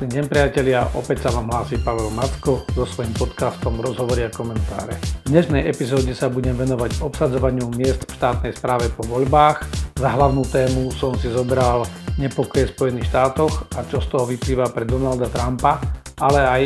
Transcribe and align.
Krásny 0.00 0.16
deň 0.16 0.32
priatelia, 0.32 0.80
opäť 0.96 1.28
sa 1.28 1.36
vám 1.36 1.52
hlási 1.52 1.76
Pavel 1.76 2.08
Macko 2.16 2.64
so 2.72 2.88
svojím 2.88 3.12
podcastom 3.20 3.84
Rozhovory 3.84 4.24
a 4.24 4.32
komentáre. 4.32 4.96
V 4.96 5.36
dnešnej 5.36 5.68
epizóde 5.68 6.16
sa 6.16 6.32
budem 6.32 6.56
venovať 6.56 7.04
obsadzovaniu 7.04 7.68
miest 7.76 8.08
v 8.08 8.16
štátnej 8.16 8.56
správe 8.56 8.88
po 8.96 9.04
voľbách. 9.04 9.60
Za 10.00 10.08
hlavnú 10.08 10.48
tému 10.48 10.88
som 10.96 11.12
si 11.20 11.28
zobral 11.28 11.84
nepokoje 12.16 12.72
v 12.72 12.74
Spojených 12.80 13.12
štátoch 13.12 13.68
a 13.76 13.84
čo 13.92 14.00
z 14.00 14.08
toho 14.08 14.24
vyplýva 14.24 14.72
pre 14.72 14.88
Donalda 14.88 15.28
Trumpa, 15.28 15.76
ale 16.16 16.48
aj 16.48 16.62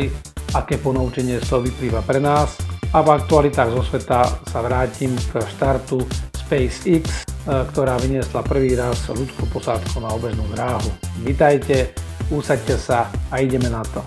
aké 0.55 0.79
ponaučenie 0.79 1.35
z 1.43 1.47
toho 1.51 1.59
vyplýva 1.59 2.07
pre 2.07 2.23
nás. 2.23 2.55
A 2.95 3.03
v 3.03 3.19
aktualitách 3.19 3.75
zo 3.75 3.83
sveta 3.83 4.31
sa 4.47 4.63
vrátim 4.63 5.11
k 5.11 5.43
štartu 5.43 5.99
SpaceX, 6.39 7.27
e, 7.27 7.51
ktorá 7.51 7.99
vyniesla 7.99 8.47
prvý 8.47 8.79
raz 8.79 9.11
ľudskú 9.11 9.43
posádku 9.51 9.99
na 9.99 10.15
obežnú 10.15 10.47
dráhu. 10.55 10.87
Vítajte, 11.19 12.04
usaďte 12.33 12.75
sa 12.81 13.11
a 13.29 13.41
ideme 13.41 13.69
na 13.69 13.85
to. 13.85 14.01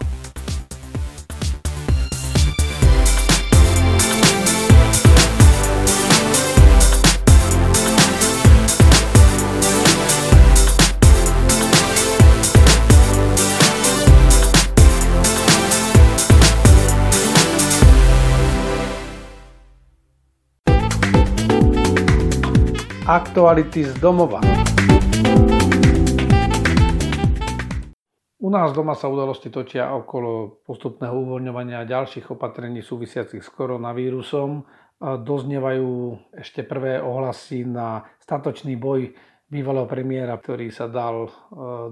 Aktuality 23.09 23.89
z 23.89 23.97
domova. 24.05 24.37
U 28.49 28.51
nás 28.51 28.73
doma 28.73 28.97
sa 28.97 29.13
udalosti 29.13 29.53
točia 29.53 29.93
okolo 29.93 30.65
postupného 30.65 31.13
uvoľňovania 31.13 31.85
ďalších 31.85 32.33
opatrení 32.33 32.81
súvisiacich 32.81 33.45
s 33.45 33.53
koronavírusom. 33.53 34.65
Doznievajú 35.05 36.17
ešte 36.33 36.65
prvé 36.65 36.97
ohlasy 36.97 37.69
na 37.69 38.09
statočný 38.17 38.81
boj 38.81 39.13
bývalého 39.53 39.85
premiéra, 39.85 40.33
ktorý 40.41 40.73
sa 40.73 40.89
dal 40.89 41.29
e, 41.29 41.31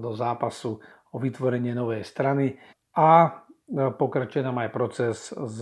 do 0.01 0.17
zápasu 0.17 0.81
o 1.12 1.17
vytvorenie 1.21 1.77
novej 1.77 2.09
strany 2.09 2.57
a 2.97 3.09
e, 3.21 3.31
pokračuje 3.93 4.41
nám 4.41 4.57
aj 4.65 4.71
proces 4.73 5.37
s 5.37 5.61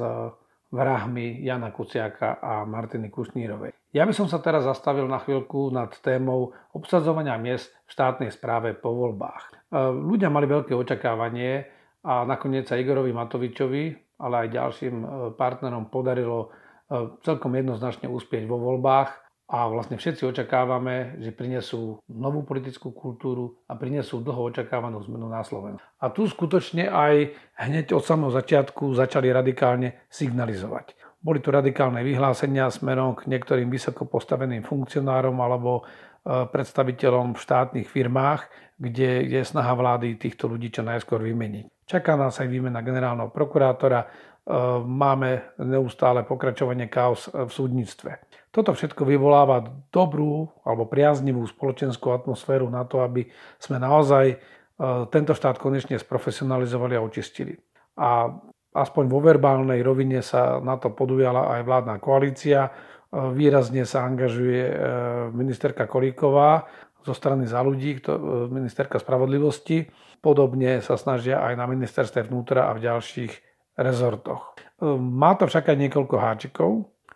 vrahmi 0.70 1.42
Jana 1.42 1.75
Kuciaka 1.75 2.39
a 2.39 2.62
Martiny 2.62 3.11
Kušnírovej. 3.11 3.83
Ja 3.95 4.03
by 4.03 4.11
som 4.11 4.27
sa 4.27 4.42
teraz 4.42 4.67
zastavil 4.67 5.06
na 5.06 5.23
chvíľku 5.23 5.70
nad 5.70 5.95
témou 6.03 6.50
obsadzovania 6.75 7.39
miest 7.39 7.70
v 7.87 7.95
štátnej 7.95 8.34
správe 8.34 8.75
po 8.75 8.91
voľbách. 8.91 9.70
E, 9.70 9.78
ľudia 9.87 10.34
mali 10.34 10.50
veľké 10.50 10.75
očakávanie 10.75 11.70
a 12.03 12.27
nakoniec 12.27 12.67
sa 12.67 12.75
Igorovi 12.75 13.15
Matovičovi, 13.15 14.19
ale 14.19 14.34
aj 14.34 14.48
ďalším 14.50 14.97
e, 14.98 15.06
partnerom 15.39 15.95
podarilo 15.95 16.50
e, 16.91 17.22
celkom 17.22 17.55
jednoznačne 17.55 18.11
uspieť 18.11 18.50
vo 18.50 18.59
voľbách 18.59 19.15
a 19.47 19.70
vlastne 19.70 19.95
všetci 19.95 20.27
očakávame, 20.27 21.22
že 21.22 21.31
prinesú 21.31 22.03
novú 22.11 22.42
politickú 22.42 22.91
kultúru 22.91 23.62
a 23.70 23.78
prinesú 23.78 24.19
dlho 24.19 24.50
očakávanú 24.50 25.06
zmenu 25.06 25.31
na 25.31 25.47
Slovensku. 25.47 25.87
A 26.03 26.11
tu 26.11 26.27
skutočne 26.27 26.91
aj 26.91 27.31
hneď 27.62 27.95
od 27.95 28.03
samého 28.03 28.34
začiatku 28.34 28.91
začali 28.98 29.31
radikálne 29.31 30.03
signalizovať. 30.10 31.03
Boli 31.24 31.40
tu 31.40 31.48
radikálne 31.48 32.04
vyhlásenia 32.04 32.68
smerom 32.68 33.16
k 33.16 33.32
niektorým 33.32 33.72
vysoko 33.72 34.04
postaveným 34.04 34.60
funkcionárom 34.60 35.40
alebo 35.40 35.88
predstaviteľom 36.24 37.36
v 37.36 37.42
štátnych 37.44 37.88
firmách, 37.88 38.48
kde 38.80 39.28
je 39.28 39.40
snaha 39.44 39.76
vlády 39.76 40.16
týchto 40.16 40.48
ľudí 40.48 40.72
čo 40.72 40.80
najskôr 40.80 41.20
vymeniť. 41.20 41.68
Čaká 41.84 42.16
nás 42.16 42.40
aj 42.40 42.48
výmena 42.48 42.80
generálneho 42.80 43.28
prokurátora, 43.28 44.00
e, 44.00 44.06
máme 44.88 45.54
neustále 45.60 46.24
pokračovanie 46.24 46.88
chaos 46.88 47.28
v 47.28 47.50
súdnictve. 47.52 48.24
Toto 48.48 48.72
všetko 48.72 49.04
vyvoláva 49.04 49.68
dobrú 49.92 50.48
alebo 50.64 50.88
priaznivú 50.88 51.44
spoločenskú 51.44 52.08
atmosféru 52.08 52.72
na 52.72 52.88
to, 52.88 53.04
aby 53.04 53.28
sme 53.60 53.76
naozaj 53.76 54.24
e, 54.32 54.36
tento 55.12 55.36
štát 55.36 55.60
konečne 55.60 56.00
sprofesionalizovali 56.00 56.96
a 56.96 57.04
očistili. 57.04 57.60
A 58.00 58.32
aspoň 58.74 59.04
vo 59.06 59.22
verbálnej 59.22 59.80
rovine 59.80 60.20
sa 60.20 60.58
na 60.58 60.74
to 60.76 60.90
podujala 60.90 61.54
aj 61.56 61.60
vládna 61.62 61.96
koalícia, 62.02 62.74
Výrazne 63.14 63.86
sa 63.86 64.02
angažuje 64.02 64.62
e, 64.66 64.74
ministerka 65.30 65.86
Kolíková 65.86 66.66
zo 67.06 67.14
strany 67.14 67.46
za 67.46 67.62
ľudí, 67.62 68.02
e, 68.02 68.10
ministerka 68.50 68.98
spravodlivosti. 68.98 69.86
Podobne 70.18 70.82
sa 70.82 70.98
snažia 70.98 71.38
aj 71.46 71.54
na 71.54 71.70
ministerstve 71.70 72.26
vnútra 72.26 72.66
a 72.66 72.74
v 72.74 72.90
ďalších 72.90 73.32
rezortoch. 73.78 74.58
E, 74.82 74.91
má 74.98 75.38
to 75.38 75.46
však 75.46 75.70
aj 75.70 75.78
niekoľko 75.78 76.16
háčikov. 76.18 76.70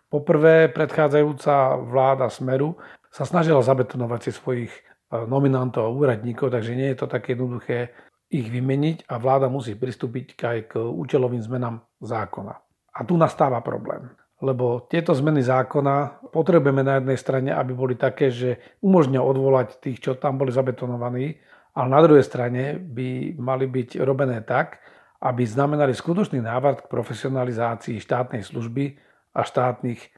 Poprvé, 0.06 0.70
predchádzajúca 0.70 1.82
vláda 1.82 2.30
Smeru 2.30 2.78
sa 3.10 3.26
snažila 3.26 3.58
zabetonovať 3.66 4.20
si 4.22 4.30
svojich 4.38 4.72
nominantov 5.08 5.88
a 5.88 5.92
úradníkov, 5.92 6.52
takže 6.52 6.76
nie 6.76 6.92
je 6.92 6.98
to 7.00 7.06
také 7.08 7.32
jednoduché 7.32 7.92
ich 8.28 8.49
vymeniť 8.49 9.09
a 9.09 9.16
vláda 9.16 9.49
musí 9.49 9.72
pristúpiť 9.75 10.37
aj 10.41 10.59
k 10.71 10.72
účelovým 10.81 11.41
zmenám 11.41 11.81
zákona. 12.05 12.55
A 12.93 13.00
tu 13.05 13.16
nastáva 13.16 13.61
problém 13.65 14.12
lebo 14.39 14.87
tieto 14.87 15.11
zmeny 15.15 15.43
zákona 15.43 16.31
potrebujeme 16.31 16.87
na 16.87 17.03
jednej 17.03 17.19
strane, 17.19 17.50
aby 17.50 17.72
boli 17.75 17.94
také, 17.99 18.31
že 18.31 18.78
umožňujú 18.87 19.22
odvolať 19.22 19.83
tých, 19.83 19.99
čo 19.99 20.15
tam 20.15 20.38
boli 20.38 20.55
zabetonovaní, 20.55 21.43
ale 21.75 21.88
na 21.91 22.00
druhej 22.03 22.22
strane 22.22 22.78
by 22.78 23.34
mali 23.38 23.67
byť 23.67 23.99
robené 24.03 24.43
tak, 24.47 24.78
aby 25.19 25.43
znamenali 25.43 25.91
skutočný 25.91 26.38
návrat 26.38 26.87
k 26.87 26.91
profesionalizácii 26.91 27.99
štátnej 27.99 28.47
služby 28.47 28.94
a 29.34 29.43
štátnych 29.43 30.00
e, 30.06 30.09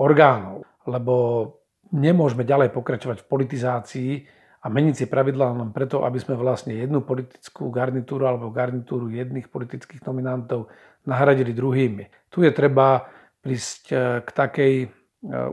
orgánov. 0.00 0.64
Lebo 0.88 1.14
nemôžeme 1.92 2.48
ďalej 2.48 2.72
pokračovať 2.72 3.24
v 3.24 3.28
politizácii 3.28 4.12
a 4.68 4.70
meniť 4.70 4.94
si 5.00 5.06
pravidlá 5.08 5.56
len 5.56 5.72
preto, 5.72 6.04
aby 6.04 6.20
sme 6.20 6.36
vlastne 6.36 6.76
jednu 6.76 7.00
politickú 7.00 7.72
garnitúru 7.72 8.28
alebo 8.28 8.52
garnitúru 8.52 9.08
jedných 9.08 9.48
politických 9.48 10.04
nominantov 10.04 10.68
nahradili 11.08 11.56
druhými. 11.56 12.28
Tu 12.28 12.44
je 12.44 12.52
treba 12.52 13.08
prísť 13.40 13.82
e, 13.88 13.96
k 14.20 14.28
takej 14.28 14.74
e, 14.84 14.88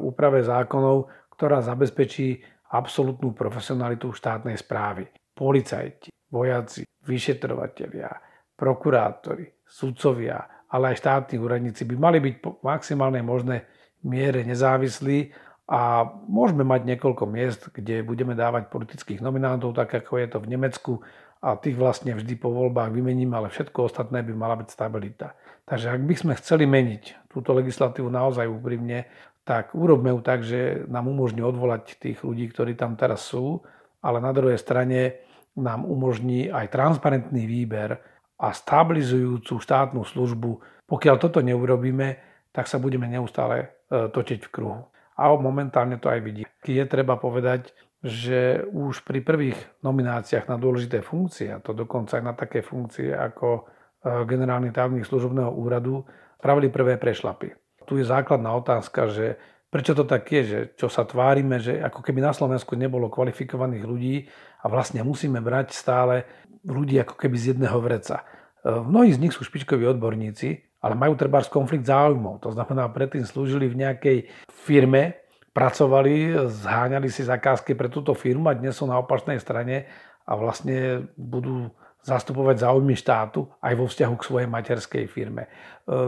úprave 0.03 0.44
zákonov, 0.44 1.08
ktorá 1.31 1.64
zabezpečí 1.64 2.44
absolútnu 2.76 3.31
profesionalitu 3.31 4.12
štátnej 4.12 4.59
správy. 4.59 5.08
Policajti, 5.32 6.12
vojaci, 6.28 6.84
vyšetrovateľia, 7.08 8.12
prokurátori, 8.52 9.64
sudcovia, 9.64 10.68
ale 10.68 10.92
aj 10.92 11.00
štátni 11.00 11.40
úradníci 11.40 11.88
by 11.88 11.96
mali 11.96 12.20
byť 12.20 12.36
po 12.44 12.59
maximálnej 12.68 13.24
možnej 13.24 13.64
miere 14.03 14.44
nezávislí 14.44 15.32
a 15.66 16.06
môžeme 16.30 16.62
mať 16.62 16.86
niekoľko 16.86 17.26
miest, 17.26 17.74
kde 17.74 18.06
budeme 18.06 18.38
dávať 18.38 18.70
politických 18.70 19.18
nominantov, 19.18 19.74
tak 19.74 19.98
ako 19.98 20.22
je 20.22 20.28
to 20.30 20.38
v 20.38 20.50
Nemecku 20.53 20.94
a 21.42 21.58
tých 21.58 21.78
vlastne 21.78 22.14
vždy 22.14 22.38
po 22.38 22.53
voľbách 22.53 22.94
vymeníme, 22.94 23.34
ale 23.34 23.50
všetko 23.50 23.90
ostatné 23.90 24.22
by 24.22 24.34
mala 24.34 24.62
byť 24.62 24.70
stabilita. 24.70 25.34
Takže 25.66 25.90
ak 25.90 26.02
by 26.06 26.16
sme 26.18 26.34
chceli 26.38 26.70
meniť 26.70 27.30
túto 27.30 27.53
legislatívu 27.58 28.09
naozaj 28.09 28.46
úprimne, 28.46 29.09
tak 29.46 29.74
urobme 29.78 30.14
ju 30.14 30.20
tak, 30.26 30.42
že 30.42 30.86
nám 30.90 31.09
umožní 31.09 31.42
odvolať 31.46 31.97
tých 32.02 32.22
ľudí, 32.22 32.50
ktorí 32.50 32.74
tam 32.78 32.97
teraz 32.97 33.26
sú, 33.26 33.62
ale 34.02 34.22
na 34.22 34.34
druhej 34.34 34.58
strane 34.58 35.26
nám 35.58 35.85
umožní 35.85 36.50
aj 36.50 36.70
transparentný 36.70 37.46
výber 37.46 37.97
a 38.38 38.53
stabilizujúcu 38.53 39.58
štátnu 39.62 40.02
službu. 40.06 40.62
Pokiaľ 40.85 41.16
toto 41.17 41.41
neurobíme, 41.41 42.22
tak 42.53 42.70
sa 42.70 42.78
budeme 42.78 43.09
neustále 43.09 43.58
e, 43.90 44.09
točiť 44.09 44.46
v 44.46 44.52
kruhu. 44.52 44.82
A 45.16 45.32
momentálne 45.35 45.96
to 45.96 46.12
aj 46.12 46.20
vidí. 46.20 46.44
Je 46.67 46.84
treba 46.84 47.16
povedať, 47.16 47.72
že 48.03 48.67
už 48.70 49.02
pri 49.08 49.23
prvých 49.23 49.58
nomináciách 49.82 50.46
na 50.52 50.59
dôležité 50.59 51.02
funkcie, 51.02 51.50
a 51.50 51.64
to 51.64 51.73
dokonca 51.73 52.20
aj 52.20 52.23
na 52.23 52.34
také 52.35 52.62
funkcie 52.62 53.16
ako 53.16 53.66
Eh, 54.06 54.22
generálny 54.29 54.70
tajomník 54.70 55.02
služobného 55.02 55.50
úradu 55.50 56.06
spravili 56.38 56.70
prvé 56.70 56.94
prešlapy. 57.02 57.58
Tu 57.90 57.97
je 57.97 58.06
základná 58.06 58.53
otázka, 58.53 59.09
že 59.09 59.41
prečo 59.73 59.97
to 59.97 60.06
tak 60.06 60.29
je, 60.29 60.41
že 60.46 60.59
čo 60.78 60.94
sa 60.94 61.09
tvárime, 61.09 61.58
že 61.58 61.82
ako 61.82 62.06
keby 62.06 62.22
na 62.22 62.29
Slovensku 62.29 62.78
nebolo 62.78 63.09
kvalifikovaných 63.09 63.82
ľudí 63.82 64.29
a 64.62 64.70
vlastne 64.70 65.02
musíme 65.02 65.41
brať 65.41 65.73
stále 65.73 66.29
ľudí 66.70 67.02
ako 67.02 67.17
keby 67.17 67.34
z 67.34 67.46
jedného 67.58 67.82
vreca. 67.82 68.22
Eh, 68.22 68.78
mnohí 68.78 69.09
z 69.09 69.26
nich 69.26 69.34
sú 69.34 69.41
špičkoví 69.41 69.90
odborníci, 69.90 70.75
ale 70.85 70.93
majú 70.93 71.17
treba 71.17 71.41
konflikt 71.49 71.90
záujmov. 71.90 72.46
To 72.46 72.53
znamená, 72.53 72.85
predtým 72.93 73.26
slúžili 73.26 73.66
v 73.66 73.82
nejakej 73.82 74.17
firme, 74.53 75.26
pracovali, 75.49 76.46
zháňali 76.46 77.09
si 77.09 77.26
zakázky 77.26 77.73
pre 77.73 77.90
túto 77.90 78.14
firmu 78.14 78.53
a 78.53 78.59
dnes 78.59 78.78
sú 78.78 78.85
na 78.85 79.02
opačnej 79.02 79.41
strane 79.41 79.90
a 80.29 80.37
vlastne 80.37 81.09
budú 81.17 81.73
zastupovať 82.05 82.70
záujmy 82.70 82.93
štátu 82.93 83.49
aj 83.66 83.73
vo 83.73 83.90
vzťahu 83.90 84.14
k 84.14 84.28
svojej 84.29 84.49
materskej 84.52 85.05
firme. 85.09 85.49
E, 85.49 85.49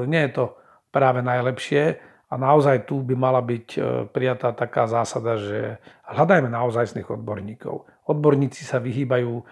nie 0.06 0.30
je 0.30 0.32
to 0.38 0.46
práve 0.94 1.26
najlepšie 1.26 1.98
a 2.30 2.34
naozaj 2.38 2.86
tu 2.86 3.02
by 3.02 3.18
mala 3.18 3.42
byť 3.42 3.68
e, 3.74 3.80
prijatá 4.14 4.54
taká 4.54 4.86
zásada, 4.86 5.42
že 5.42 5.82
hľadajme 6.06 6.54
naozajstných 6.54 7.10
odborníkov. 7.10 7.90
Odborníci 8.06 8.62
sa 8.62 8.78
vyhýbajú 8.78 9.42
e, 9.42 9.44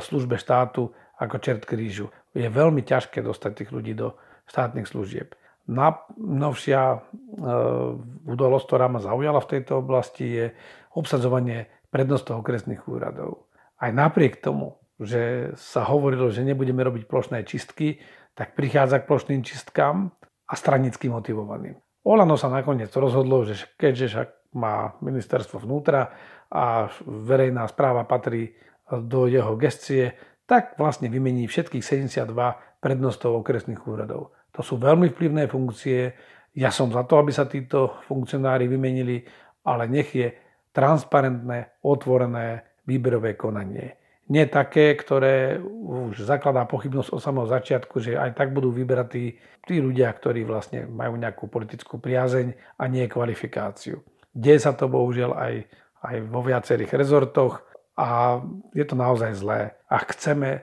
službe 0.00 0.40
štátu 0.40 0.88
ako 1.20 1.36
čert 1.36 1.68
krížu. 1.68 2.08
Je 2.32 2.48
veľmi 2.48 2.80
ťažké 2.80 3.20
dostať 3.20 3.52
tých 3.60 3.70
ľudí 3.76 3.92
do 3.92 4.16
štátnych 4.50 4.90
služieb. 4.90 5.38
Najnovšia 5.70 6.82
e, 6.82 6.98
udalosť, 8.26 8.66
ktorá 8.66 8.90
ma 8.90 8.98
zaujala 8.98 9.38
v 9.38 9.50
tejto 9.56 9.78
oblasti, 9.78 10.26
je 10.26 10.46
obsadzovanie 10.98 11.70
prednostov 11.94 12.42
okresných 12.42 12.82
úradov. 12.90 13.46
Aj 13.78 13.94
napriek 13.94 14.42
tomu, 14.42 14.82
že 14.98 15.54
sa 15.56 15.86
hovorilo, 15.86 16.28
že 16.28 16.44
nebudeme 16.44 16.82
robiť 16.82 17.06
plošné 17.06 17.46
čistky, 17.46 18.02
tak 18.34 18.58
prichádza 18.58 19.00
k 19.00 19.08
plošným 19.08 19.42
čistkám 19.46 20.10
a 20.50 20.54
stranicky 20.58 21.06
motivovaným. 21.06 21.78
Olano 22.02 22.34
sa 22.34 22.50
nakoniec 22.50 22.90
rozhodlo, 22.96 23.46
že 23.46 23.70
keďže 23.78 24.06
však 24.10 24.28
má 24.56 24.98
ministerstvo 24.98 25.62
vnútra 25.62 26.10
a 26.50 26.90
verejná 27.06 27.70
správa 27.70 28.02
patrí 28.02 28.58
do 28.90 29.30
jeho 29.30 29.54
gestie, 29.54 30.18
tak 30.50 30.74
vlastne 30.74 31.06
vymení 31.06 31.46
všetkých 31.46 31.84
72 31.84 32.26
prednostov 32.82 33.38
okresných 33.38 33.86
úradov. 33.86 34.34
To 34.54 34.60
sú 34.64 34.78
veľmi 34.78 35.10
vplyvné 35.14 35.46
funkcie. 35.46 36.14
Ja 36.58 36.74
som 36.74 36.90
za 36.90 37.06
to, 37.06 37.22
aby 37.22 37.30
sa 37.30 37.46
títo 37.46 38.02
funkcionári 38.10 38.66
vymenili, 38.66 39.22
ale 39.66 39.86
nech 39.86 40.10
je 40.10 40.34
transparentné, 40.74 41.82
otvorené 41.86 42.78
výberové 42.86 43.38
konanie 43.38 44.00
nie 44.30 44.46
také, 44.46 44.94
ktoré 44.94 45.58
už 45.58 46.22
zakladá 46.22 46.62
pochybnosť 46.62 47.10
o 47.10 47.18
samom 47.18 47.50
začiatku, 47.50 47.98
že 47.98 48.14
aj 48.14 48.38
tak 48.38 48.54
budú 48.54 48.70
vyberatí 48.70 49.34
tí 49.66 49.74
ľudia, 49.82 50.06
ktorí 50.06 50.46
vlastne 50.46 50.86
majú 50.86 51.18
nejakú 51.18 51.50
politickú 51.50 51.98
priazeň 51.98 52.78
a 52.78 52.86
nie 52.86 53.10
kvalifikáciu. 53.10 53.98
Deje 54.30 54.62
sa 54.62 54.70
to 54.70 54.86
bohužiaľ 54.86 55.34
aj, 55.34 55.54
aj 56.06 56.16
vo 56.30 56.40
viacerých 56.46 56.94
rezortoch 56.94 57.58
a 57.98 58.38
je 58.70 58.86
to 58.86 58.94
naozaj 58.94 59.34
zlé. 59.34 59.74
Ak 59.90 60.14
chceme 60.14 60.50
e, 60.54 60.60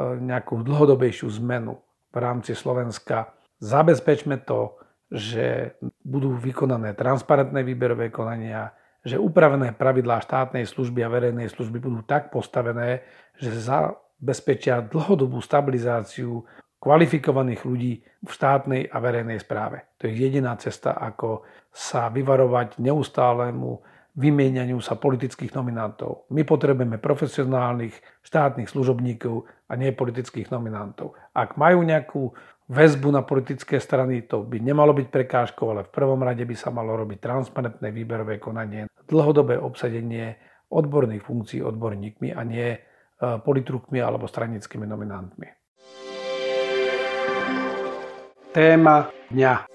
nejakú 0.00 0.64
dlhodobejšiu 0.64 1.28
zmenu 1.44 1.76
v 2.10 2.16
rámci 2.16 2.58
Slovenska, 2.58 3.34
zabezpečme 3.62 4.42
to, 4.42 4.76
že 5.10 5.74
budú 6.06 6.38
vykonané 6.38 6.94
transparentné 6.94 7.66
výberové 7.66 8.14
konania, 8.14 8.70
že 9.02 9.18
upravené 9.18 9.74
pravidlá 9.74 10.22
štátnej 10.22 10.68
služby 10.68 11.02
a 11.02 11.10
verejnej 11.10 11.50
služby 11.50 11.82
budú 11.82 12.06
tak 12.06 12.30
postavené, 12.30 13.02
že 13.34 13.50
zabezpečia 13.58 14.86
dlhodobú 14.86 15.42
stabilizáciu 15.42 16.46
kvalifikovaných 16.80 17.62
ľudí 17.66 17.92
v 18.24 18.30
štátnej 18.30 18.88
a 18.88 18.96
verejnej 19.02 19.40
správe. 19.40 19.84
To 20.00 20.08
je 20.08 20.16
jediná 20.16 20.56
cesta, 20.56 20.96
ako 20.96 21.44
sa 21.70 22.08
vyvarovať 22.08 22.80
neustálemu 22.80 23.82
vymieňaniu 24.18 24.82
sa 24.82 24.98
politických 24.98 25.54
nominantov. 25.54 26.26
My 26.34 26.42
potrebujeme 26.42 26.98
profesionálnych 26.98 27.94
štátnych 28.26 28.66
služobníkov 28.66 29.46
a 29.70 29.72
nie 29.78 29.94
politických 29.94 30.50
nominantov. 30.50 31.14
Ak 31.30 31.54
majú 31.54 31.86
nejakú 31.86 32.34
väzbu 32.70 33.10
na 33.10 33.22
politické 33.22 33.82
strany, 33.82 34.26
to 34.26 34.46
by 34.46 34.62
nemalo 34.62 34.94
byť 34.94 35.06
prekážkou, 35.10 35.66
ale 35.70 35.86
v 35.86 35.94
prvom 35.94 36.22
rade 36.22 36.42
by 36.42 36.54
sa 36.54 36.70
malo 36.70 36.94
robiť 36.94 37.18
transparentné 37.18 37.90
výberové 37.90 38.38
konanie, 38.38 38.86
dlhodobé 39.06 39.58
obsadenie 39.58 40.38
odborných 40.70 41.26
funkcií 41.26 41.66
odborníkmi 41.66 42.30
a 42.30 42.40
nie 42.46 42.68
e, 42.74 42.78
politrukmi 43.18 43.98
alebo 43.98 44.30
stranickými 44.30 44.86
nominantmi. 44.86 45.48
Téma 48.50 49.06
dňa. 49.30 49.69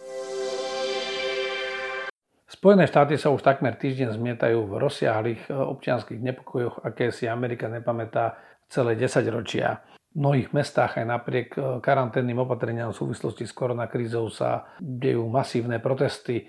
Spojené 2.46 2.86
štáty 2.86 3.18
sa 3.18 3.34
už 3.34 3.42
takmer 3.42 3.74
týždeň 3.74 4.22
zmietajú 4.22 4.70
v 4.70 4.74
rozsiahlých 4.78 5.50
e, 5.50 5.52
občianských 5.54 6.22
nepokojoch, 6.22 6.86
aké 6.86 7.10
si 7.10 7.26
Amerika 7.26 7.66
nepamätá 7.66 8.38
celé 8.70 8.94
10 8.94 9.26
ročia 9.34 9.82
mnohých 10.16 10.56
mestách 10.56 10.98
aj 10.98 11.06
napriek 11.06 11.48
e, 11.54 11.60
karanténnym 11.84 12.40
opatreniam 12.40 12.90
v 12.96 13.00
súvislosti 13.04 13.44
s 13.44 13.54
koronakrízou 13.54 14.32
sa 14.32 14.72
dejú 14.80 15.28
masívne 15.28 15.78
protesty. 15.84 16.42
E, 16.42 16.46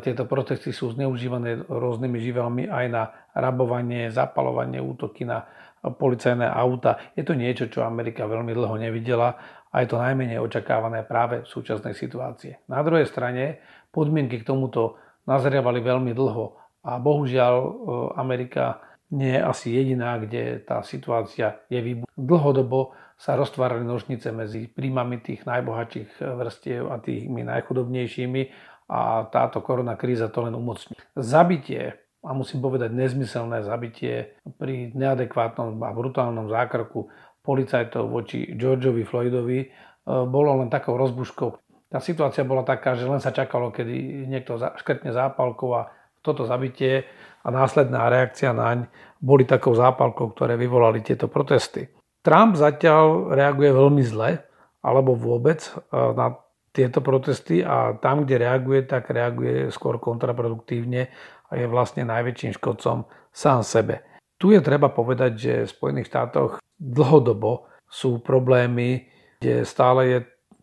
tieto 0.00 0.24
protesty 0.24 0.72
sú 0.72 0.96
zneužívané 0.96 1.68
rôznymi 1.68 2.18
živelmi 2.18 2.64
aj 2.66 2.86
na 2.88 3.02
rabovanie, 3.36 4.08
zapalovanie, 4.08 4.80
útoky 4.80 5.28
na 5.28 5.44
policajné 5.80 6.48
auta. 6.48 7.12
Je 7.12 7.22
to 7.24 7.36
niečo, 7.36 7.68
čo 7.68 7.84
Amerika 7.84 8.24
veľmi 8.24 8.52
dlho 8.56 8.76
nevidela 8.80 9.36
a 9.70 9.84
je 9.84 9.86
to 9.86 10.00
najmenej 10.00 10.40
očakávané 10.40 11.04
práve 11.06 11.44
v 11.44 11.48
súčasnej 11.48 11.94
situácii. 11.94 12.68
Na 12.72 12.80
druhej 12.82 13.06
strane 13.06 13.60
podmienky 13.92 14.42
k 14.42 14.48
tomuto 14.48 14.98
nazrievali 15.28 15.80
veľmi 15.80 16.12
dlho 16.12 16.44
a 16.84 16.96
bohužiaľ 16.96 17.54
e, 17.60 17.70
Amerika 18.16 18.80
nie 19.10 19.34
je 19.34 19.42
asi 19.42 19.68
jediná, 19.74 20.16
kde 20.22 20.62
tá 20.62 20.86
situácia 20.86 21.58
je 21.66 21.82
výbuch. 21.82 22.06
Dlhodobo 22.14 22.94
sa 23.18 23.34
roztvárali 23.36 23.82
nožnice 23.82 24.30
medzi 24.32 24.70
príjmami 24.70 25.20
tých 25.20 25.44
najbohatších 25.44 26.22
vrstiev 26.22 26.88
a 26.88 26.96
tými 27.02 27.42
najchudobnejšími 27.44 28.42
a 28.90 29.28
táto 29.28 29.60
korona 29.60 29.98
kríza 29.98 30.30
to 30.30 30.46
len 30.46 30.54
umocní. 30.56 30.96
Zabitie, 31.18 32.00
a 32.20 32.30
musím 32.36 32.60
povedať 32.60 32.92
nezmyselné 32.92 33.64
zabitie 33.64 34.36
pri 34.60 34.92
neadekvátnom 34.92 35.80
a 35.80 35.90
brutálnom 35.92 36.52
zákroku 36.52 37.08
policajtov 37.40 38.12
voči 38.12 38.56
Georgeovi 38.56 39.04
Floydovi 39.04 39.60
e, 39.64 39.68
bolo 40.06 40.60
len 40.60 40.68
takou 40.68 41.00
rozbuškou. 41.00 41.69
Tá 41.90 41.98
situácia 41.98 42.46
bola 42.46 42.62
taká, 42.62 42.94
že 42.94 43.02
len 43.02 43.18
sa 43.18 43.34
čakalo, 43.34 43.74
kedy 43.74 44.24
niekto 44.30 44.54
škrtne 44.56 45.10
zápalkou 45.10 45.74
a 45.74 45.90
toto 46.22 46.46
zabitie 46.46 47.02
a 47.42 47.50
následná 47.50 48.06
reakcia 48.06 48.54
naň 48.54 48.86
boli 49.18 49.42
takou 49.42 49.74
zápalkou, 49.74 50.30
ktoré 50.30 50.54
vyvolali 50.54 51.02
tieto 51.02 51.26
protesty. 51.26 51.90
Trump 52.22 52.54
zatiaľ 52.54 53.34
reaguje 53.34 53.74
veľmi 53.74 54.02
zle, 54.06 54.38
alebo 54.86 55.16
vôbec 55.18 55.60
e, 55.66 55.70
na 56.14 56.36
tieto 56.70 57.02
protesty 57.02 57.64
a 57.64 57.98
tam, 57.98 58.22
kde 58.22 58.46
reaguje, 58.46 58.86
tak 58.86 59.10
reaguje 59.10 59.74
skôr 59.74 59.98
kontraproduktívne 59.98 61.10
a 61.50 61.52
je 61.58 61.66
vlastne 61.66 62.06
najväčším 62.06 62.54
škodcom 62.60 63.08
sám 63.34 63.66
sebe. 63.66 64.06
Tu 64.38 64.54
je 64.54 64.60
treba 64.62 64.88
povedať, 64.88 65.32
že 65.36 65.52
v 65.66 65.74
Spojených 65.74 66.08
štátoch 66.08 66.62
dlhodobo 66.78 67.66
sú 67.90 68.22
problémy, 68.22 69.10
kde 69.42 69.66
stále 69.66 70.00
je 70.06 70.18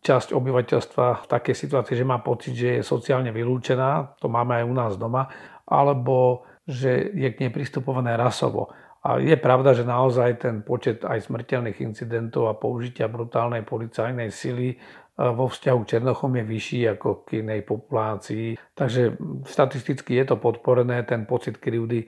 časť 0.07 0.31
obyvateľstva 0.31 1.27
v 1.27 1.29
takej 1.29 1.55
situácii, 1.67 1.99
že 1.99 2.07
má 2.07 2.23
pocit, 2.23 2.55
že 2.55 2.79
je 2.79 2.83
sociálne 2.87 3.35
vylúčená, 3.35 4.15
to 4.23 4.31
máme 4.31 4.63
aj 4.63 4.65
u 4.65 4.73
nás 4.73 4.93
doma, 4.95 5.27
alebo 5.67 6.47
že 6.63 7.11
je 7.11 7.27
k 7.27 7.39
nej 7.43 7.51
pristupované 7.51 8.15
rasovo. 8.15 8.71
A 9.03 9.19
je 9.19 9.35
pravda, 9.39 9.71
že 9.75 9.87
naozaj 9.87 10.43
ten 10.43 10.55
počet 10.63 11.03
aj 11.03 11.27
smrteľných 11.27 11.79
incidentov 11.79 12.51
a 12.51 12.59
použitia 12.59 13.07
brutálnej 13.07 13.63
policajnej 13.63 14.31
sily 14.31 14.75
e, 14.75 14.77
vo 15.15 15.47
vzťahu 15.47 15.79
k 15.83 15.89
Černochom 15.95 16.35
je 16.35 16.43
vyšší 16.43 16.79
ako 16.97 17.23
k 17.23 17.39
inej 17.39 17.63
populácii. 17.63 18.59
Takže 18.75 19.15
štatisticky 19.47 20.11
je 20.11 20.25
to 20.27 20.35
podporené, 20.35 21.07
ten 21.07 21.23
pocit 21.23 21.55
krivdy 21.55 22.03
e, 22.03 22.07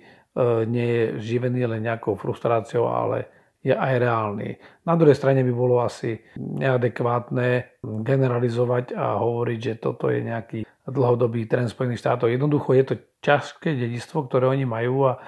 nie 0.67 0.87
je 0.87 1.03
živený 1.23 1.71
len 1.71 1.87
nejakou 1.87 2.19
frustráciou, 2.19 2.91
ale 2.91 3.38
je 3.59 3.75
aj 3.75 3.93
reálny. 3.99 4.55
Na 4.87 4.95
druhej 4.95 5.19
strane 5.19 5.43
by 5.43 5.53
bolo 5.53 5.83
asi 5.83 6.15
neadekvátne 6.39 7.79
generalizovať 7.83 8.95
a 8.95 9.19
hovoriť, 9.19 9.59
že 9.59 9.73
toto 9.83 10.07
je 10.07 10.23
nejaký 10.23 10.59
dlhodobý 10.87 11.45
trend 11.45 11.69
Spojených 11.69 12.01
štátov. 12.01 12.31
Jednoducho 12.31 12.71
je 12.73 12.85
to 12.87 12.95
ťažké 13.19 13.75
dedistvo, 13.75 14.25
ktoré 14.25 14.47
oni 14.47 14.63
majú 14.63 15.11
a 15.11 15.19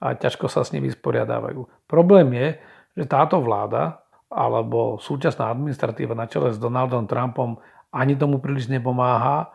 a 0.00 0.12
ťažko 0.16 0.48
sa 0.52 0.64
s 0.64 0.72
ním 0.76 0.84
vysporiadávajú. 0.88 1.88
Problém 1.88 2.28
je, 2.36 2.48
že 2.96 3.04
táto 3.08 3.40
vláda 3.40 4.04
alebo 4.28 5.00
súčasná 5.00 5.48
administratíva 5.48 6.12
na 6.12 6.28
čele 6.28 6.52
s 6.52 6.60
Donaldom 6.60 7.08
Trumpom 7.08 7.56
ani 7.94 8.18
tomu 8.18 8.42
príliš 8.42 8.68
nepomáha. 8.68 9.54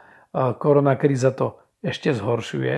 Korona 0.57 0.95
kríza 0.97 1.35
to 1.35 1.59
ešte 1.83 2.15
zhoršuje 2.15 2.73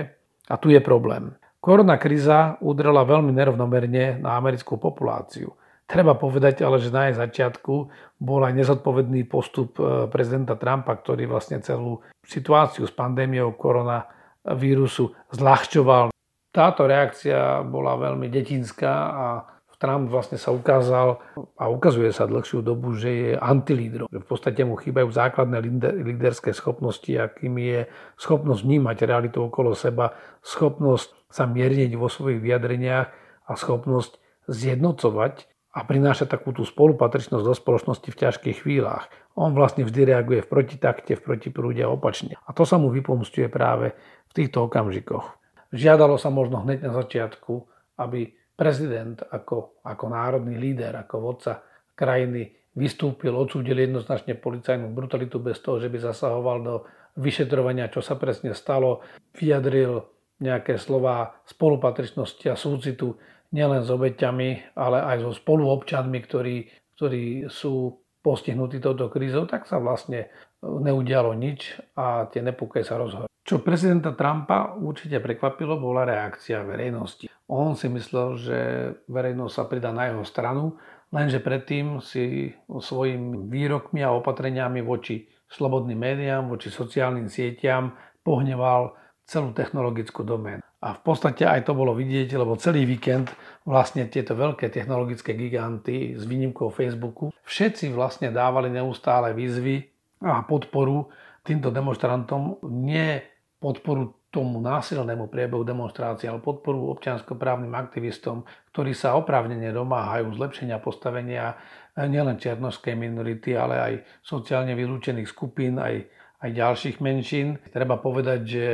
a 0.50 0.54
tu 0.58 0.68
je 0.74 0.80
problém. 0.82 1.32
Korona 1.64 1.96
kríza 1.96 2.60
udrela 2.60 3.08
veľmi 3.08 3.32
nerovnomerne 3.32 4.20
na 4.20 4.36
americkú 4.36 4.76
populáciu. 4.76 5.56
Treba 5.88 6.12
povedať 6.12 6.60
ale, 6.60 6.76
že 6.76 6.92
na 6.92 7.08
jej 7.08 7.16
začiatku 7.16 7.74
bol 8.20 8.40
aj 8.44 8.52
nezodpovedný 8.52 9.24
postup 9.24 9.80
e, 9.80 10.08
prezidenta 10.12 10.60
Trumpa, 10.60 10.92
ktorý 10.92 11.24
vlastne 11.24 11.64
celú 11.64 12.04
situáciu 12.24 12.84
s 12.84 12.92
pandémiou 12.92 13.56
koronavírusu 13.56 15.12
zľahčoval 15.32 16.12
táto 16.54 16.86
reakcia 16.86 17.66
bola 17.66 17.98
veľmi 17.98 18.30
detinská 18.30 18.94
a 18.94 19.26
Trump 19.74 20.08
vlastne 20.08 20.40
sa 20.40 20.54
ukázal 20.54 21.20
a 21.60 21.68
ukazuje 21.68 22.08
sa 22.14 22.24
dlhšiu 22.24 22.64
dobu, 22.64 22.96
že 22.96 23.10
je 23.10 23.30
antilídrom. 23.36 24.08
V 24.08 24.24
podstate 24.24 24.64
mu 24.64 24.80
chýbajú 24.80 25.10
základné 25.12 25.60
líderské 25.98 26.54
schopnosti, 26.56 27.10
akým 27.10 27.58
je 27.58 27.84
schopnosť 28.16 28.64
vnímať 28.64 28.96
realitu 29.04 29.44
okolo 29.44 29.76
seba, 29.76 30.16
schopnosť 30.40 31.23
sa 31.34 31.50
mierniť 31.50 31.98
vo 31.98 32.06
svojich 32.06 32.38
vyjadreniach 32.38 33.08
a 33.50 33.52
schopnosť 33.58 34.22
zjednocovať 34.46 35.50
a 35.74 35.82
prinášať 35.82 36.30
takú 36.30 36.54
tú 36.54 36.62
spolupatričnosť 36.62 37.42
do 37.42 37.54
spoločnosti 37.58 38.06
v 38.06 38.20
ťažkých 38.22 38.62
chvíľach. 38.62 39.10
On 39.34 39.50
vlastne 39.50 39.82
vždy 39.82 40.14
reaguje 40.14 40.46
v 40.46 40.50
protitakte, 40.54 41.18
v 41.18 41.24
protiprúde 41.26 41.82
a 41.82 41.90
opačne. 41.90 42.38
A 42.46 42.54
to 42.54 42.62
sa 42.62 42.78
mu 42.78 42.94
vypomstuje 42.94 43.50
práve 43.50 43.90
v 44.30 44.32
týchto 44.32 44.70
okamžikoch. 44.70 45.34
Žiadalo 45.74 46.14
sa 46.14 46.30
možno 46.30 46.62
hneď 46.62 46.86
na 46.86 46.94
začiatku, 46.94 47.66
aby 47.98 48.30
prezident 48.54 49.18
ako, 49.18 49.82
ako 49.82 50.04
národný 50.06 50.54
líder, 50.54 50.94
ako 50.94 51.14
vodca 51.18 51.66
krajiny 51.98 52.54
vystúpil, 52.78 53.34
odsúdil 53.34 53.82
jednoznačne 53.82 54.38
policajnú 54.38 54.94
brutalitu 54.94 55.42
bez 55.42 55.58
toho, 55.58 55.82
že 55.82 55.90
by 55.90 55.98
zasahoval 55.98 56.58
do 56.62 56.74
vyšetrovania, 57.18 57.90
čo 57.90 57.98
sa 57.98 58.14
presne 58.14 58.54
stalo, 58.54 59.02
vyjadril 59.34 60.13
nejaké 60.42 60.80
slova 60.80 61.38
spolupatričnosti 61.46 62.46
a 62.50 62.58
súcitu 62.58 63.18
nielen 63.54 63.86
s 63.86 63.90
obeťami, 63.90 64.74
ale 64.74 64.98
aj 65.02 65.16
so 65.22 65.30
spoluobčanmi, 65.30 66.18
ktorí, 66.26 66.56
ktorí 66.98 67.46
sú 67.46 68.02
postihnutí 68.24 68.80
touto 68.80 69.12
krízou, 69.12 69.44
tak 69.46 69.68
sa 69.68 69.78
vlastne 69.78 70.32
neudialo 70.64 71.36
nič 71.36 71.76
a 71.94 72.26
tie 72.32 72.40
nepokoje 72.40 72.82
sa 72.88 72.96
rozhodli. 72.96 73.28
Čo 73.44 73.60
prezidenta 73.60 74.16
Trumpa 74.16 74.72
určite 74.80 75.20
prekvapilo, 75.20 75.76
bola 75.76 76.08
reakcia 76.08 76.64
verejnosti. 76.64 77.28
On 77.52 77.76
si 77.76 77.92
myslel, 77.92 78.28
že 78.40 78.58
verejnosť 79.04 79.52
sa 79.52 79.64
pridá 79.68 79.92
na 79.92 80.08
jeho 80.08 80.24
stranu, 80.24 80.80
lenže 81.12 81.44
predtým 81.44 82.00
si 82.00 82.56
svojimi 82.66 83.44
výrokmi 83.52 84.00
a 84.00 84.16
opatreniami 84.16 84.80
voči 84.80 85.28
slobodným 85.52 86.00
médiám, 86.00 86.48
voči 86.48 86.72
sociálnym 86.72 87.28
sieťam 87.28 87.92
pohneval 88.24 88.96
celú 89.24 89.56
technologickú 89.56 90.22
doménu. 90.22 90.60
A 90.84 90.92
v 90.92 91.00
podstate 91.00 91.48
aj 91.48 91.64
to 91.64 91.72
bolo 91.72 91.96
vidieť, 91.96 92.36
lebo 92.36 92.60
celý 92.60 92.84
víkend 92.84 93.32
vlastne 93.64 94.04
tieto 94.04 94.36
veľké 94.36 94.68
technologické 94.68 95.32
giganty 95.32 96.12
s 96.12 96.28
výnimkou 96.28 96.68
Facebooku, 96.68 97.32
všetci 97.48 97.88
vlastne 97.96 98.28
dávali 98.28 98.68
neustále 98.68 99.32
výzvy 99.32 99.80
a 100.20 100.44
podporu 100.44 101.08
týmto 101.40 101.72
demonstrantom 101.72 102.60
nie 102.68 103.20
podporu 103.60 104.12
tomu 104.28 104.58
násilnému 104.58 105.30
priebehu 105.30 105.62
demonstrácie, 105.62 106.26
ale 106.26 106.42
podporu 106.42 106.90
občianskoprávnym 106.92 107.70
aktivistom, 107.70 108.42
ktorí 108.74 108.90
sa 108.90 109.14
oprávnene 109.14 109.70
domáhajú 109.70 110.34
zlepšenia 110.34 110.82
postavenia 110.82 111.54
nielen 111.94 112.36
černožskej 112.36 112.98
minority, 112.98 113.54
ale 113.54 113.74
aj 113.78 113.92
sociálne 114.26 114.74
vylúčených 114.74 115.30
skupín, 115.30 115.78
aj, 115.78 116.02
aj 116.42 116.50
ďalších 116.50 116.98
menšín. 116.98 117.62
Treba 117.70 118.02
povedať, 118.02 118.40
že 118.42 118.66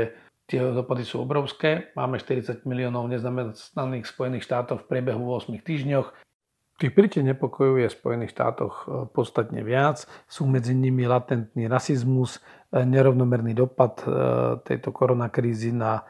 tie 0.51 0.59
dopady 0.59 1.07
sú 1.07 1.23
obrovské. 1.23 1.95
Máme 1.95 2.19
40 2.19 2.67
miliónov 2.67 3.07
nezamestnaných 3.07 4.11
Spojených 4.11 4.43
štátoch 4.43 4.83
v 4.83 4.89
priebehu 4.91 5.23
8 5.23 5.55
týždňoch. 5.63 6.11
Tých 6.81 6.97
príčin 6.97 7.29
nepokojov 7.29 7.77
je 7.77 7.89
v 7.93 7.99
Spojených 8.01 8.33
štátoch 8.35 8.75
e, 8.75 8.85
podstatne 9.13 9.61
viac. 9.61 10.09
Sú 10.25 10.49
medzi 10.49 10.73
nimi 10.73 11.05
latentný 11.05 11.69
rasizmus, 11.69 12.41
e, 12.73 12.83
nerovnomerný 12.83 13.53
dopad 13.53 14.01
e, 14.01 14.09
tejto 14.65 14.91
koronakrízy 14.91 15.77
na 15.77 16.03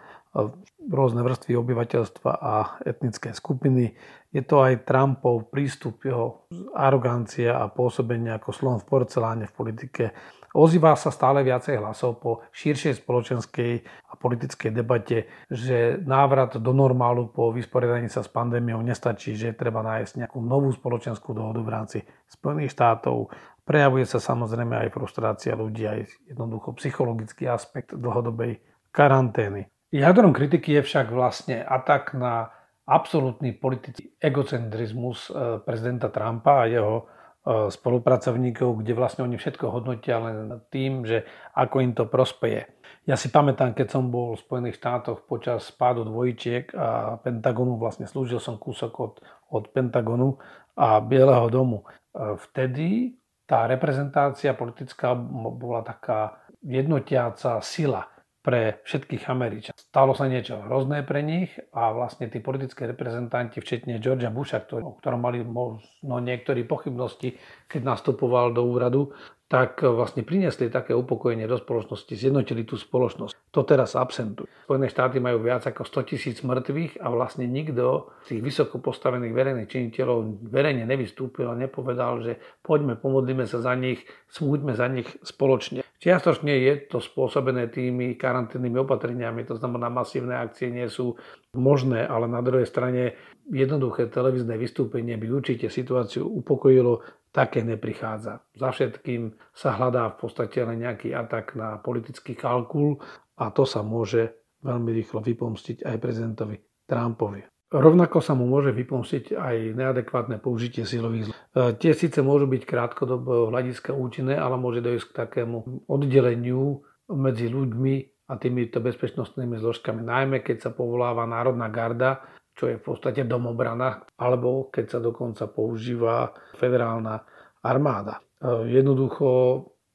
rôzne 0.90 1.22
vrstvy 1.22 1.54
obyvateľstva 1.54 2.32
a 2.34 2.82
etnické 2.82 3.30
skupiny. 3.30 3.94
Je 4.34 4.42
to 4.42 4.60
aj 4.60 4.82
Trumpov 4.82 5.54
prístup, 5.54 6.02
jeho 6.02 6.50
arogancia 6.74 7.62
a 7.62 7.70
pôsobenie 7.70 8.34
ako 8.34 8.50
slon 8.50 8.78
v 8.82 8.88
porceláne 8.90 9.46
v 9.46 9.54
politike 9.54 10.04
Ozýva 10.50 10.98
sa 10.98 11.14
stále 11.14 11.46
viacej 11.46 11.78
hlasov 11.78 12.18
po 12.18 12.42
širšej 12.50 13.06
spoločenskej 13.06 13.72
a 13.86 14.18
politickej 14.18 14.74
debate, 14.74 15.30
že 15.46 16.02
návrat 16.02 16.58
do 16.58 16.74
normálu 16.74 17.30
po 17.30 17.54
vysporiadaní 17.54 18.10
sa 18.10 18.26
s 18.26 18.30
pandémiou 18.34 18.82
nestačí, 18.82 19.38
že 19.38 19.54
treba 19.54 19.86
nájsť 19.86 20.26
nejakú 20.26 20.42
novú 20.42 20.74
spoločenskú 20.74 21.30
dohodu 21.30 21.62
v 21.62 21.70
rámci 21.70 21.98
Spojených 22.26 22.74
štátov. 22.74 23.30
Prejavuje 23.62 24.02
sa 24.10 24.18
samozrejme 24.18 24.74
aj 24.74 24.88
frustrácia 24.90 25.54
ľudí, 25.54 25.86
aj 25.86 26.10
jednoducho 26.26 26.74
psychologický 26.82 27.46
aspekt 27.46 27.94
dlhodobej 27.94 28.58
karantény. 28.90 29.70
Jadrom 29.90 30.30
kritiky 30.30 30.78
je 30.78 30.82
však 30.86 31.10
vlastne 31.10 31.62
atak 31.66 32.14
na 32.14 32.54
absolútny 32.86 33.54
politický 33.54 34.14
egocentrizmus 34.22 35.30
eh, 35.30 35.58
prezidenta 35.62 36.08
Trumpa 36.08 36.64
a 36.64 36.70
jeho 36.70 37.10
E, 37.40 37.72
spolupracovníkov, 37.72 38.84
kde 38.84 38.92
vlastne 38.92 39.24
oni 39.24 39.40
všetko 39.40 39.72
hodnotia 39.72 40.20
len 40.20 40.60
tým, 40.68 41.08
že 41.08 41.24
ako 41.56 41.76
im 41.80 41.92
to 41.96 42.04
prospeje. 42.04 42.68
Ja 43.08 43.16
si 43.16 43.32
pamätám, 43.32 43.72
keď 43.72 43.96
som 43.96 44.12
bol 44.12 44.36
v 44.36 44.44
Spojených 44.44 44.76
štátoch 44.76 45.24
počas 45.24 45.72
spádu 45.72 46.04
dvojčiek 46.04 46.68
a 46.76 47.16
Pentagonu, 47.16 47.80
vlastne 47.80 48.04
slúžil 48.04 48.44
som 48.44 48.60
kúsok 48.60 48.92
od, 49.00 49.14
od 49.56 49.72
Pentagonu 49.72 50.36
a 50.76 51.00
Bieleho 51.00 51.48
domu. 51.48 51.88
E, 52.12 52.36
vtedy 52.44 53.16
tá 53.48 53.64
reprezentácia 53.64 54.52
politická 54.52 55.16
bola 55.16 55.80
taká 55.80 56.44
jednotiaca 56.60 57.64
sila 57.64 58.04
pre 58.40 58.80
všetkých 58.88 59.28
Američanov. 59.28 59.76
Stalo 59.76 60.12
sa 60.16 60.24
niečo 60.24 60.64
hrozné 60.64 61.04
pre 61.04 61.20
nich 61.20 61.52
a 61.76 61.92
vlastne 61.92 62.32
tí 62.32 62.40
politické 62.40 62.88
reprezentanti, 62.88 63.60
včetne 63.60 64.00
Georgia 64.00 64.32
Busha, 64.32 64.64
ktorý, 64.64 64.82
o 64.84 64.96
ktorom 64.96 65.20
mali 65.20 65.44
možno 65.44 66.24
niektorí 66.24 66.64
pochybnosti, 66.64 67.36
keď 67.68 67.80
nastupoval 67.84 68.56
do 68.56 68.64
úradu, 68.64 69.12
tak 69.50 69.82
vlastne 69.82 70.22
priniesli 70.22 70.70
také 70.70 70.94
upokojenie 70.94 71.50
do 71.50 71.58
spoločnosti, 71.58 72.14
zjednotili 72.14 72.62
tú 72.62 72.78
spoločnosť. 72.78 73.34
To 73.50 73.66
teraz 73.66 73.98
absentuje. 73.98 74.46
Spojené 74.70 74.86
štáty 74.86 75.18
majú 75.18 75.42
viac 75.42 75.66
ako 75.66 75.82
100 75.82 76.06
tisíc 76.06 76.38
mŕtvych 76.46 77.02
a 77.02 77.10
vlastne 77.10 77.50
nikto 77.50 78.14
z 78.22 78.38
tých 78.38 78.42
vysoko 78.46 78.78
postavených 78.78 79.34
verejných 79.34 79.66
činiteľov 79.66 80.46
verejne 80.54 80.86
nevystúpil 80.86 81.50
a 81.50 81.58
nepovedal, 81.58 82.22
že 82.22 82.38
poďme, 82.62 82.94
pomodlíme 82.94 83.42
sa 83.42 83.58
za 83.58 83.74
nich, 83.74 84.06
smúďme 84.30 84.78
za 84.78 84.86
nich 84.86 85.10
spoločne. 85.26 85.82
Čiastočne 86.00 86.54
je 86.54 86.86
to 86.86 87.02
spôsobené 87.02 87.68
tými 87.74 88.14
karanténnymi 88.14 88.86
opatreniami, 88.86 89.44
to 89.44 89.58
znamená 89.58 89.90
masívne 89.90 90.32
akcie 90.38 90.70
nie 90.70 90.86
sú 90.86 91.18
možné, 91.52 92.06
ale 92.06 92.30
na 92.30 92.38
druhej 92.40 92.64
strane 92.64 93.18
jednoduché 93.50 94.06
televízne 94.06 94.54
vystúpenie 94.54 95.18
by 95.18 95.26
určite 95.28 95.66
situáciu 95.68 96.24
upokojilo 96.24 97.02
také 97.30 97.62
neprichádza. 97.62 98.42
Za 98.54 98.68
všetkým 98.70 99.34
sa 99.54 99.74
hľadá 99.78 100.14
v 100.14 100.16
podstate 100.18 100.62
len 100.66 100.82
nejaký 100.82 101.14
atak 101.14 101.54
na 101.54 101.78
politický 101.78 102.34
kalkul 102.34 102.98
a 103.38 103.50
to 103.54 103.66
sa 103.66 103.82
môže 103.82 104.34
veľmi 104.62 104.90
rýchlo 104.94 105.22
vypomstiť 105.22 105.86
aj 105.86 105.96
prezidentovi 105.98 106.56
Trumpovi. 106.86 107.42
Rovnako 107.70 108.18
sa 108.18 108.34
mu 108.34 108.50
môže 108.50 108.74
vypomstiť 108.74 109.38
aj 109.38 109.56
neadekvátne 109.78 110.42
použitie 110.42 110.82
silových 110.82 111.30
zl. 111.30 111.32
E, 111.32 111.38
tie 111.78 111.94
síce 111.94 112.18
môžu 112.18 112.50
byť 112.50 112.66
krátkodobého 112.66 113.54
hľadiska 113.54 113.94
účinné, 113.94 114.34
ale 114.34 114.58
môže 114.58 114.82
dojsť 114.82 115.06
k 115.06 115.16
takému 115.22 115.86
oddeleniu 115.86 116.82
medzi 117.14 117.46
ľuďmi 117.46 118.26
a 118.26 118.34
týmito 118.42 118.82
bezpečnostnými 118.82 119.58
zložkami, 119.62 120.02
najmä 120.02 120.42
keď 120.42 120.66
sa 120.66 120.70
povoláva 120.74 121.30
Národná 121.30 121.70
garda 121.70 122.22
čo 122.60 122.68
je 122.68 122.76
v 122.76 122.84
podstate 122.84 123.24
domobrana, 123.24 124.04
alebo 124.20 124.68
keď 124.68 124.84
sa 124.92 125.00
dokonca 125.00 125.48
používa 125.48 126.36
federálna 126.60 127.24
armáda. 127.64 128.20
E, 128.20 128.68
jednoducho 128.68 129.28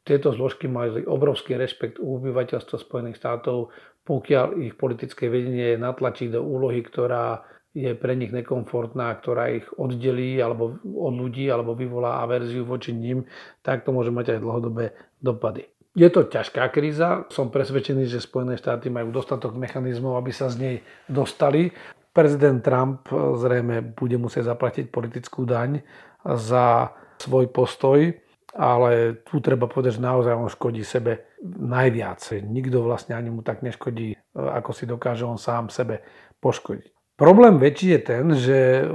tieto 0.01 0.33
zložky 0.33 0.65
mali 0.65 1.05
obrovský 1.05 1.61
rešpekt 1.61 2.01
u 2.01 2.17
obyvateľstva 2.17 2.81
Spojených 2.81 3.21
štátov, 3.21 3.69
pokiaľ 4.01 4.65
ich 4.65 4.73
politické 4.73 5.29
vedenie 5.29 5.77
natlačí 5.77 6.29
do 6.33 6.41
úlohy, 6.41 6.81
ktorá 6.81 7.45
je 7.75 7.91
pre 7.93 8.15
nich 8.17 8.31
nekomfortná, 8.33 9.13
ktorá 9.19 9.51
ich 9.51 9.67
oddelí 9.75 10.39
alebo 10.41 10.79
od 10.81 11.13
ľudí 11.13 11.45
alebo 11.51 11.77
vyvolá 11.77 12.23
averziu 12.23 12.65
voči 12.65 12.95
ním, 12.95 13.27
tak 13.61 13.85
to 13.85 13.93
môže 13.93 14.09
mať 14.09 14.37
aj 14.37 14.39
dlhodobé 14.41 14.85
dopady. 15.19 15.67
Je 15.95 16.11
to 16.11 16.27
ťažká 16.27 16.75
kríza, 16.75 17.23
som 17.31 17.47
presvedčený, 17.47 18.07
že 18.07 18.19
Spojené 18.19 18.59
štáty 18.59 18.91
majú 18.91 19.15
dostatok 19.15 19.55
mechanizmov, 19.55 20.19
aby 20.19 20.31
sa 20.31 20.51
z 20.51 20.55
nej 20.59 20.75
dostali. 21.07 21.71
Prezident 22.15 22.63
Trump 22.63 23.11
eh, 23.11 23.19
zrejme 23.35 23.83
bude 23.91 24.15
musieť 24.15 24.55
zaplatiť 24.55 24.87
politickú 24.87 25.43
daň 25.43 25.83
za 26.23 26.95
svoj 27.19 27.51
postoj, 27.51 28.15
ale 28.55 29.19
tu 29.27 29.43
treba 29.43 29.67
povedať, 29.67 29.99
že 29.99 30.07
naozaj 30.07 30.33
on 30.33 30.47
škodí 30.47 30.81
sebe 30.81 31.35
najviac. 31.43 32.23
Nikto 32.39 32.87
vlastne 32.87 33.19
ani 33.19 33.27
mu 33.27 33.43
tak 33.43 33.59
neškodí, 33.67 34.15
eh, 34.15 34.19
ako 34.39 34.71
si 34.71 34.87
dokáže 34.87 35.27
on 35.27 35.35
sám 35.35 35.67
sebe 35.67 35.99
poškodiť. 36.39 36.95
Problém 37.15 37.55
väčší 37.55 37.95
je 37.95 38.01
ten, 38.03 38.25
že 38.35 38.59
eh, 38.79 38.87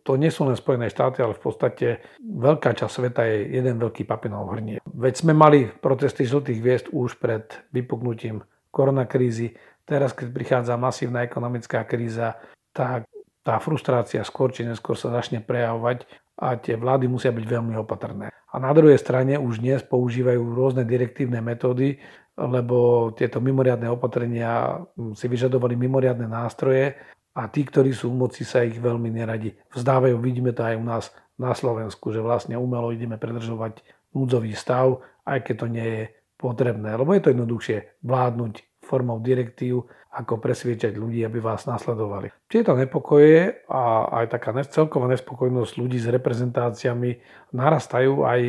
to 0.00 0.12
nie 0.16 0.32
sú 0.32 0.48
len 0.48 0.56
Spojené 0.56 0.88
štáty, 0.88 1.20
ale 1.20 1.36
v 1.36 1.44
podstate 1.44 1.86
veľká 2.24 2.72
časť 2.72 2.92
sveta 2.92 3.22
je 3.28 3.52
jeden 3.52 3.76
veľký 3.76 4.08
papinov 4.08 4.48
hrnie. 4.56 4.80
Veď 4.88 5.28
sme 5.28 5.36
mali 5.36 5.68
protesty 5.68 6.24
žltých 6.24 6.60
hviezd 6.64 6.86
už 6.88 7.20
pred 7.20 7.52
vypuknutím 7.68 8.40
koronakrízy. 8.72 9.60
Teraz, 9.84 10.16
keď 10.16 10.32
prichádza 10.32 10.80
masívna 10.80 11.20
ekonomická 11.20 11.84
kríza, 11.84 12.40
tak 12.72 13.08
tá 13.42 13.58
frustrácia 13.58 14.22
skôr 14.22 14.54
či 14.54 14.64
neskôr 14.64 14.94
sa 14.94 15.12
začne 15.12 15.42
prejavovať 15.42 16.06
a 16.38 16.56
tie 16.56 16.78
vlády 16.78 17.10
musia 17.10 17.34
byť 17.34 17.44
veľmi 17.44 17.74
opatrné. 17.78 18.32
A 18.32 18.56
na 18.60 18.72
druhej 18.72 18.96
strane 19.00 19.36
už 19.36 19.60
dnes 19.60 19.80
používajú 19.84 20.40
rôzne 20.52 20.84
direktívne 20.84 21.40
metódy, 21.40 22.00
lebo 22.36 23.10
tieto 23.12 23.44
mimoriadne 23.44 23.92
opatrenia 23.92 24.80
si 25.12 25.28
vyžadovali 25.28 25.76
mimoriadne 25.76 26.24
nástroje 26.24 26.96
a 27.36 27.48
tí, 27.48 27.64
ktorí 27.64 27.92
sú 27.92 28.12
v 28.12 28.28
moci, 28.28 28.44
sa 28.44 28.64
ich 28.64 28.76
veľmi 28.76 29.08
neradi 29.08 29.56
vzdávajú. 29.72 30.16
Vidíme 30.20 30.52
to 30.56 30.64
aj 30.64 30.74
u 30.76 30.84
nás 30.84 31.04
na 31.36 31.52
Slovensku, 31.52 32.12
že 32.12 32.24
vlastne 32.24 32.56
umelo 32.56 32.92
ideme 32.92 33.16
predržovať 33.16 33.84
núdzový 34.12 34.52
stav, 34.52 35.00
aj 35.24 35.48
keď 35.48 35.54
to 35.56 35.66
nie 35.68 35.88
je 35.88 36.04
potrebné, 36.36 36.98
lebo 36.98 37.14
je 37.14 37.22
to 37.22 37.32
jednoduchšie 37.32 37.78
vládnuť 38.04 38.54
formou 38.82 39.22
direktív, 39.22 39.86
ako 40.12 40.36
presviečať 40.36 40.92
ľudí, 40.92 41.24
aby 41.24 41.40
vás 41.40 41.64
nasledovali. 41.64 42.28
Tieto 42.44 42.76
nepokoje 42.76 43.64
a 43.70 44.12
aj 44.20 44.36
taká 44.36 44.52
celková 44.68 45.08
nespokojnosť 45.08 45.72
ľudí 45.80 45.96
s 45.96 46.12
reprezentáciami 46.12 47.10
narastajú 47.56 48.20
aj, 48.26 48.40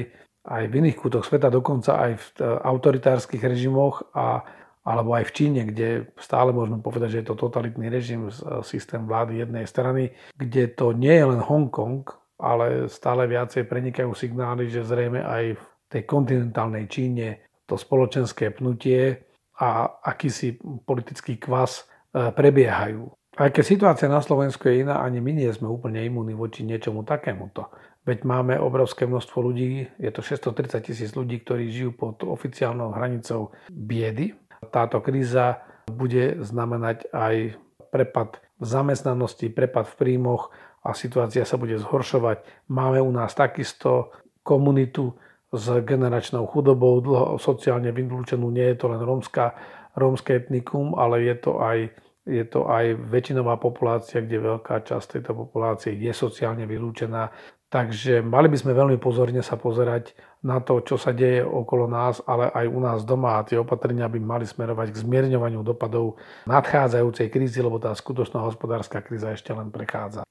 aj 0.44 0.63
v 0.68 0.74
iných 0.84 1.00
kútoch 1.00 1.24
sveta, 1.24 1.48
dokonca 1.48 1.96
aj 1.96 2.12
v 2.20 2.25
e, 2.36 2.42
autoritárskych 2.68 3.44
režimoch 3.46 4.04
a 4.12 4.44
alebo 4.84 5.16
aj 5.16 5.32
v 5.32 5.36
Číne, 5.40 5.62
kde 5.63 6.12
stále 6.20 6.52
môžeme 6.52 6.84
povedať, 6.84 7.16
že 7.16 7.20
je 7.24 7.28
to 7.32 7.40
totalitný 7.40 7.88
režim, 7.88 8.28
e, 8.28 8.32
systém 8.68 9.08
vlády 9.08 9.40
jednej 9.40 9.63
strany, 9.63 10.12
kde 10.36 10.68
to 10.75 10.92
nie 10.92 11.16
je 11.16 11.24
len 11.24 11.40
Hongkong, 11.40 12.04
ale 12.36 12.92
stále 12.92 13.24
viacej 13.24 13.63
prenikajú 13.63 14.12
signály, 14.12 14.68
že 14.68 14.84
zrejme 14.84 15.24
aj 15.24 15.56
v 15.56 15.63
tej 15.88 16.04
kontinentálnej 16.04 16.92
Číne 16.92 17.48
to 17.63 17.80
spoločenské 17.80 18.52
pnutie 18.52 19.24
a 19.60 20.00
akýsi 20.02 20.58
politický 20.86 21.38
kvas 21.38 21.86
e, 22.14 22.32
prebiehajú. 22.34 23.10
Aj 23.34 23.50
keď 23.50 23.64
situácia 23.66 24.08
na 24.10 24.22
Slovensku 24.22 24.70
je 24.70 24.86
iná, 24.86 25.02
ani 25.02 25.18
my 25.18 25.34
nie 25.34 25.50
sme 25.50 25.66
úplne 25.66 26.06
imúni 26.06 26.38
voči 26.38 26.62
niečomu 26.62 27.02
takémuto. 27.02 27.74
Veď 28.06 28.28
máme 28.28 28.60
obrovské 28.62 29.10
množstvo 29.10 29.38
ľudí, 29.42 29.90
je 29.98 30.12
to 30.14 30.22
630 30.22 30.86
tisíc 30.86 31.10
ľudí, 31.18 31.42
ktorí 31.42 31.72
žijú 31.72 31.98
pod 31.98 32.22
oficiálnou 32.22 32.94
hranicou 32.94 33.56
biedy. 33.72 34.38
Táto 34.70 35.02
kríza 35.02 35.66
bude 35.90 36.38
znamenať 36.44 37.10
aj 37.10 37.58
prepad 37.90 38.38
v 38.62 38.66
zamestnanosti, 38.70 39.50
prepad 39.50 39.90
v 39.90 39.98
príjmoch 39.98 40.54
a 40.84 40.92
situácia 40.94 41.48
sa 41.48 41.56
bude 41.56 41.80
zhoršovať. 41.80 42.70
Máme 42.70 43.00
u 43.00 43.10
nás 43.10 43.34
takisto 43.34 44.12
komunitu 44.44 45.16
s 45.54 45.70
generačnou 45.86 46.50
chudobou, 46.50 46.98
dlho 47.00 47.38
sociálne 47.38 47.94
vylúčenú. 47.94 48.50
Nie 48.50 48.74
je 48.74 48.78
to 48.82 48.86
len 48.90 49.02
rómska, 49.06 49.54
rómske 49.94 50.42
etnikum, 50.42 50.98
ale 50.98 51.22
je 51.22 51.36
to 51.38 51.62
aj 51.62 51.78
je 52.24 52.44
to 52.48 52.72
aj 52.72 52.96
väčšinová 53.12 53.60
populácia, 53.60 54.24
kde 54.24 54.40
veľká 54.40 54.80
časť 54.88 55.20
tejto 55.20 55.36
populácie 55.36 55.92
je 55.92 56.12
sociálne 56.16 56.64
vylúčená. 56.64 57.36
Takže 57.68 58.22
mali 58.22 58.48
by 58.48 58.58
sme 58.64 58.72
veľmi 58.78 58.98
pozorne 59.02 59.42
sa 59.44 59.58
pozerať 59.58 60.14
na 60.46 60.62
to, 60.62 60.80
čo 60.86 60.96
sa 60.96 61.12
deje 61.12 61.44
okolo 61.44 61.90
nás, 61.90 62.22
ale 62.24 62.48
aj 62.54 62.66
u 62.70 62.80
nás 62.80 63.00
doma 63.04 63.42
a 63.42 63.46
tie 63.46 63.58
opatrenia 63.60 64.08
by 64.08 64.20
mali 64.22 64.46
smerovať 64.48 64.94
k 64.94 65.02
zmierňovaniu 65.04 65.66
dopadov 65.66 66.16
nadchádzajúcej 66.48 67.28
krízy, 67.34 67.60
lebo 67.60 67.82
tá 67.82 67.92
skutočná 67.92 68.40
hospodárska 68.46 69.02
kríza 69.04 69.34
ešte 69.34 69.52
len 69.52 69.74
prechádza. 69.74 70.24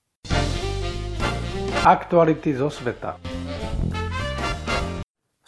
Aktuality 1.82 2.54
zo 2.54 2.70
sveta 2.70 3.31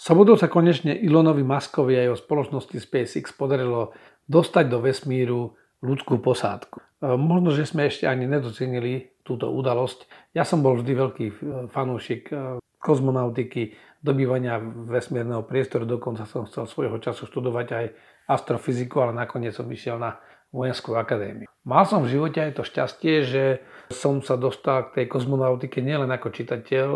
sobotu 0.04 0.36
sa 0.36 0.52
konečne 0.52 0.92
Elonovi 0.92 1.40
Muskovi 1.40 1.96
a 1.96 2.04
jeho 2.04 2.18
spoločnosti 2.20 2.76
SpaceX 2.76 3.32
podarilo 3.32 3.96
dostať 4.28 4.64
do 4.68 4.84
vesmíru 4.84 5.56
ľudskú 5.80 6.20
posádku. 6.20 6.84
E, 7.00 7.16
možno, 7.16 7.56
že 7.56 7.64
sme 7.64 7.88
ešte 7.88 8.04
ani 8.04 8.28
nedocenili 8.28 9.16
túto 9.24 9.48
udalosť. 9.48 10.04
Ja 10.36 10.44
som 10.44 10.60
bol 10.60 10.76
vždy 10.76 10.92
veľký 10.92 11.26
fanúšik 11.72 12.22
e, 12.28 12.60
kozmonautiky, 12.84 13.72
dobývania 14.04 14.60
vesmírneho 14.60 15.40
priestoru, 15.48 15.88
dokonca 15.88 16.28
som 16.28 16.44
chcel 16.44 16.68
svojho 16.68 17.00
času 17.00 17.24
študovať 17.24 17.66
aj 17.72 17.86
astrofyziku, 18.28 19.00
ale 19.00 19.16
nakoniec 19.16 19.56
som 19.56 19.64
išiel 19.64 19.96
na 19.96 20.20
vojenskú 20.52 20.92
akadémiu. 20.92 21.48
Mal 21.64 21.84
som 21.88 22.04
v 22.04 22.12
živote 22.12 22.44
aj 22.44 22.60
to 22.60 22.62
šťastie, 22.68 23.14
že 23.24 23.44
som 23.88 24.20
sa 24.20 24.36
dostal 24.36 24.92
k 24.92 25.00
tej 25.00 25.06
kozmonautike 25.08 25.80
nielen 25.80 26.12
ako 26.12 26.28
čitateľ, 26.28 26.88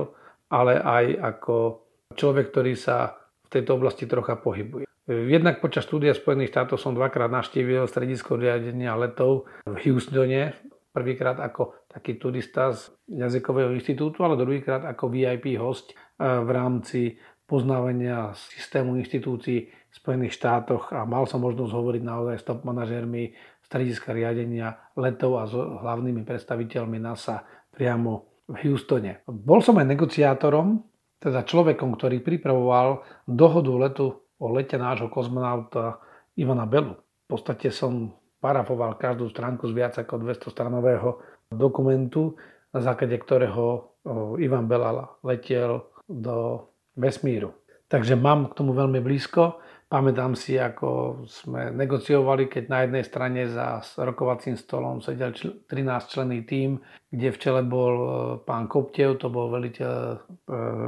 ale 0.52 0.76
aj 0.76 1.04
ako 1.16 1.87
človek, 2.14 2.52
ktorý 2.54 2.72
sa 2.78 3.18
v 3.48 3.48
tejto 3.52 3.76
oblasti 3.76 4.04
trocha 4.08 4.36
pohybuje. 4.36 4.88
Jednak 5.08 5.64
počas 5.64 5.88
štúdia 5.88 6.12
Spojených 6.12 6.52
štátov 6.52 6.76
som 6.76 6.92
dvakrát 6.92 7.32
navštívil 7.32 7.88
stredisko 7.88 8.36
riadenia 8.36 8.92
letov 8.92 9.48
v 9.64 9.76
Houstone, 9.88 10.52
prvýkrát 10.92 11.40
ako 11.40 11.88
taký 11.88 12.20
turista 12.20 12.76
z 12.76 12.92
jazykového 13.08 13.72
inštitútu, 13.72 14.20
ale 14.20 14.36
druhýkrát 14.36 14.84
ako 14.84 15.08
VIP 15.08 15.56
host 15.56 15.96
eh, 15.96 16.28
v 16.28 16.50
rámci 16.52 17.00
poznávania 17.48 18.36
systému 18.36 19.00
inštitúcií 19.00 19.58
v 19.72 19.94
Spojených 19.96 20.36
štátoch 20.36 20.92
a 20.92 21.08
mal 21.08 21.24
som 21.24 21.40
možnosť 21.40 21.72
hovoriť 21.72 22.02
naozaj 22.04 22.36
s 22.36 22.44
top 22.44 22.68
manažérmi 22.68 23.32
strediska 23.64 24.12
riadenia 24.12 24.76
letov 25.00 25.40
a 25.40 25.48
s 25.48 25.56
hlavnými 25.56 26.28
predstaviteľmi 26.28 27.00
NASA 27.00 27.48
priamo 27.72 28.44
v 28.48 28.68
Houstone. 28.68 29.24
Bol 29.24 29.64
som 29.64 29.80
aj 29.80 29.88
negociátorom 29.88 30.87
teda 31.18 31.42
človekom, 31.42 31.98
ktorý 31.98 32.22
pripravoval 32.22 33.02
dohodu 33.26 33.72
letu 33.74 34.06
o 34.38 34.46
lete 34.54 34.78
nášho 34.78 35.10
kozmonauta 35.10 35.98
Ivana 36.38 36.66
Belu. 36.66 36.94
V 36.98 37.26
podstate 37.26 37.74
som 37.74 38.14
parafoval 38.38 38.94
každú 38.94 39.26
stránku 39.28 39.66
z 39.66 39.74
viac 39.74 39.94
ako 39.98 40.22
200 40.22 40.54
stranového 40.54 41.18
dokumentu, 41.50 42.38
na 42.70 42.80
základe 42.80 43.18
ktorého 43.18 43.98
Ivan 44.38 44.70
Belal 44.70 45.18
letel 45.26 45.90
do 46.06 46.70
vesmíru. 46.94 47.52
Takže 47.88 48.14
mám 48.14 48.52
k 48.52 48.56
tomu 48.56 48.76
veľmi 48.76 49.02
blízko 49.02 49.58
Pamätám 49.88 50.36
si, 50.36 50.52
ako 50.60 51.24
sme 51.24 51.72
negociovali, 51.72 52.52
keď 52.52 52.64
na 52.68 52.78
jednej 52.84 53.04
strane 53.08 53.48
za 53.48 53.80
rokovacím 53.96 54.60
stolom 54.60 55.00
sedel 55.00 55.32
13 55.32 55.64
členný 56.12 56.44
tím, 56.44 56.84
kde 57.08 57.32
v 57.32 57.40
čele 57.40 57.64
bol 57.64 57.94
e, 57.96 58.08
pán 58.44 58.68
Koptev, 58.68 59.16
to 59.16 59.32
bol 59.32 59.48
veliteľ 59.48 59.92
e, 60.12 60.16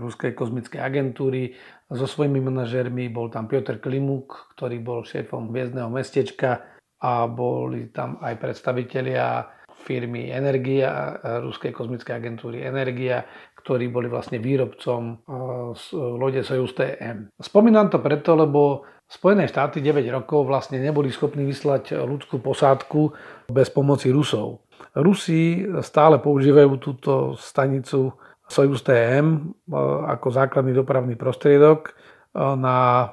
Ruskej 0.04 0.36
kozmickej 0.36 0.84
agentúry. 0.84 1.56
So 1.88 2.04
svojimi 2.04 2.44
manažermi 2.44 3.08
bol 3.08 3.32
tam 3.32 3.48
Piotr 3.48 3.80
Klimuk, 3.80 4.52
ktorý 4.52 4.84
bol 4.84 5.00
šéfom 5.00 5.48
hviezdneho 5.48 5.88
mestečka 5.88 6.60
a 7.00 7.24
boli 7.24 7.88
tam 7.96 8.20
aj 8.20 8.36
predstavitelia 8.36 9.48
firmy 9.80 10.28
Energia, 10.28 11.16
Ruskej 11.40 11.72
kozmickej 11.72 12.20
agentúry 12.20 12.60
Energia, 12.68 13.24
ktorí 13.60 13.92
boli 13.92 14.08
vlastne 14.08 14.40
výrobcom 14.40 15.02
eh, 15.12 15.16
lode 15.94 16.40
Soyuz 16.40 16.72
TM. 16.72 17.36
Spomínam 17.36 17.92
to 17.92 18.00
preto, 18.00 18.32
lebo 18.34 18.84
Spojené 19.10 19.50
štáty 19.50 19.82
9 19.82 20.06
rokov 20.14 20.46
vlastne 20.46 20.78
neboli 20.78 21.10
schopní 21.10 21.42
vyslať 21.42 21.98
ľudskú 21.98 22.38
posádku 22.38 23.10
bez 23.50 23.66
pomoci 23.66 24.14
Rusov. 24.14 24.62
Rusi 24.94 25.66
stále 25.82 26.22
používajú 26.22 26.78
túto 26.78 27.34
stanicu 27.34 28.14
Soyuz 28.46 28.86
TM 28.86 29.26
eh, 29.26 29.74
ako 30.14 30.26
základný 30.30 30.74
dopravný 30.74 31.18
prostriedok 31.18 31.90
eh, 31.90 32.54
na 32.54 33.10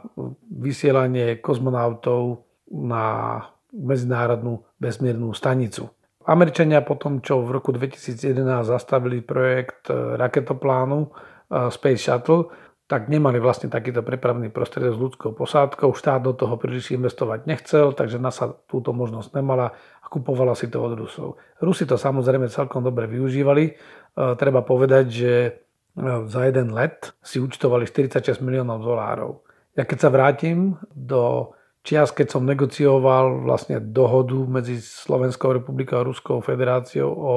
vysielanie 0.53 1.41
kozmonautov 1.41 2.45
na 2.69 3.41
medzinárodnú 3.73 4.65
vesmírnu 4.77 5.33
stanicu. 5.33 5.89
Američania 6.27 6.83
potom, 6.83 7.23
čo 7.23 7.39
v 7.39 7.55
roku 7.55 7.71
2011 7.71 8.67
zastavili 8.67 9.23
projekt 9.23 9.87
e, 9.87 10.19
raketoplánu 10.19 11.07
e, 11.07 11.09
Space 11.71 12.03
Shuttle, 12.03 12.51
tak 12.87 13.07
nemali 13.07 13.39
vlastne 13.39 13.71
takýto 13.71 14.03
prepravný 14.03 14.51
prostriedok 14.51 14.95
s 14.95 15.03
ľudskou 15.03 15.31
posádkou. 15.35 15.95
Štát 15.95 16.23
do 16.23 16.35
toho 16.35 16.59
príliš 16.59 16.91
investovať 16.91 17.47
nechcel, 17.47 17.95
takže 17.95 18.19
NASA 18.19 18.51
túto 18.67 18.91
možnosť 18.91 19.39
nemala 19.39 19.71
a 19.75 20.05
kupovala 20.07 20.55
si 20.55 20.67
to 20.67 20.83
od 20.83 20.99
Rusov. 20.99 21.39
Rusi 21.63 21.87
to 21.87 21.95
samozrejme 21.95 22.51
celkom 22.51 22.83
dobre 22.83 23.07
využívali. 23.07 23.63
E, 23.63 23.73
treba 24.35 24.63
povedať, 24.67 25.05
že 25.07 25.33
za 26.29 26.45
jeden 26.45 26.77
let 26.77 27.17
si 27.25 27.41
účtovali 27.41 27.89
46 27.89 28.37
miliónov 28.45 28.85
dolárov. 28.85 29.41
Ja 29.73 29.81
keď 29.81 29.97
sa 29.97 30.09
vrátim 30.13 30.77
do 30.93 31.56
čias, 31.87 32.11
keď 32.11 32.27
som 32.35 32.43
negocioval 32.43 33.47
vlastne 33.47 33.79
dohodu 33.79 34.35
medzi 34.43 34.83
Slovenskou 34.83 35.55
republikou 35.55 36.03
a 36.03 36.07
Ruskou 36.07 36.43
federáciou 36.43 37.07
o 37.07 37.35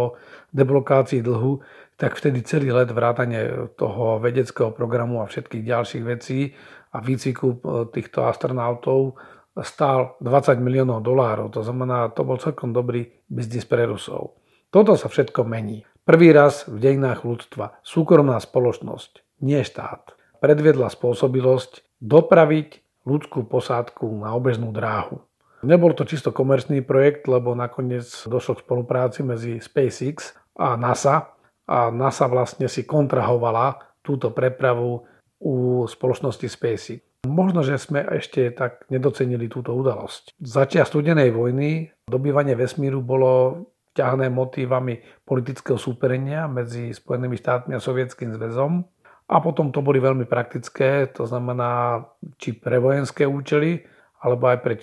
deblokácii 0.50 1.22
dlhu, 1.22 1.62
tak 1.94 2.18
vtedy 2.18 2.42
celý 2.42 2.74
let 2.74 2.90
vrátane 2.90 3.70
toho 3.78 4.18
vedeckého 4.18 4.74
programu 4.74 5.22
a 5.22 5.30
všetkých 5.30 5.62
ďalších 5.62 6.02
vecí 6.02 6.50
a 6.90 6.98
výcviku 6.98 7.46
e, 7.46 7.56
týchto 7.94 8.26
astronautov 8.26 9.14
stál 9.62 10.18
20 10.18 10.58
miliónov 10.58 11.06
dolárov. 11.06 11.54
To 11.54 11.62
znamená, 11.62 12.10
to 12.10 12.26
bol 12.26 12.40
celkom 12.42 12.74
dobrý 12.74 13.06
biznis 13.30 13.62
pre 13.62 13.86
Rusov. 13.86 14.34
Toto 14.74 14.98
sa 14.98 15.06
všetko 15.06 15.46
mení. 15.46 15.86
Prvý 16.02 16.34
raz 16.34 16.66
v 16.66 16.80
dejinách 16.80 17.22
ľudstva 17.22 17.78
súkromná 17.86 18.40
spoločnosť, 18.42 19.42
nie 19.46 19.62
štát, 19.62 20.16
predviedla 20.42 20.90
spôsobilosť 20.90 22.02
dopraviť 22.02 22.89
ľudskú 23.04 23.48
posádku 23.48 24.06
na 24.20 24.32
obežnú 24.36 24.70
dráhu. 24.72 25.22
Nebol 25.60 25.92
to 25.92 26.08
čisto 26.08 26.32
komerčný 26.32 26.80
projekt, 26.80 27.28
lebo 27.28 27.52
nakoniec 27.52 28.08
došlo 28.24 28.56
k 28.56 28.64
spolupráci 28.64 29.20
medzi 29.20 29.60
SpaceX 29.60 30.32
a 30.56 30.72
NASA 30.80 31.36
a 31.68 31.92
NASA 31.92 32.24
vlastne 32.32 32.64
si 32.64 32.88
kontrahovala 32.88 33.76
túto 34.00 34.32
prepravu 34.32 35.04
u 35.40 35.84
spoločnosti 35.84 36.48
SpaceX. 36.48 37.04
Možno, 37.28 37.60
že 37.60 37.76
sme 37.76 38.00
ešte 38.16 38.48
tak 38.56 38.88
nedocenili 38.88 39.52
túto 39.52 39.76
udalosť. 39.76 40.40
Začia 40.40 40.88
studenej 40.88 41.28
vojny 41.36 41.92
dobývanie 42.08 42.56
vesmíru 42.56 43.04
bolo 43.04 43.68
ťahné 43.92 44.32
motívami 44.32 45.04
politického 45.28 45.76
súperenia 45.76 46.48
medzi 46.48 46.96
Spojenými 46.96 47.36
štátmi 47.36 47.76
a 47.76 47.82
Sovietským 47.82 48.32
zväzom 48.32 48.88
a 49.30 49.38
potom 49.38 49.70
to 49.70 49.78
boli 49.78 50.02
veľmi 50.02 50.26
praktické, 50.26 51.06
to 51.14 51.22
znamená 51.22 52.02
či 52.34 52.58
pre 52.58 52.82
vojenské 52.82 53.22
účely, 53.22 53.86
alebo 54.26 54.50
aj 54.50 54.58
pre 54.58 54.74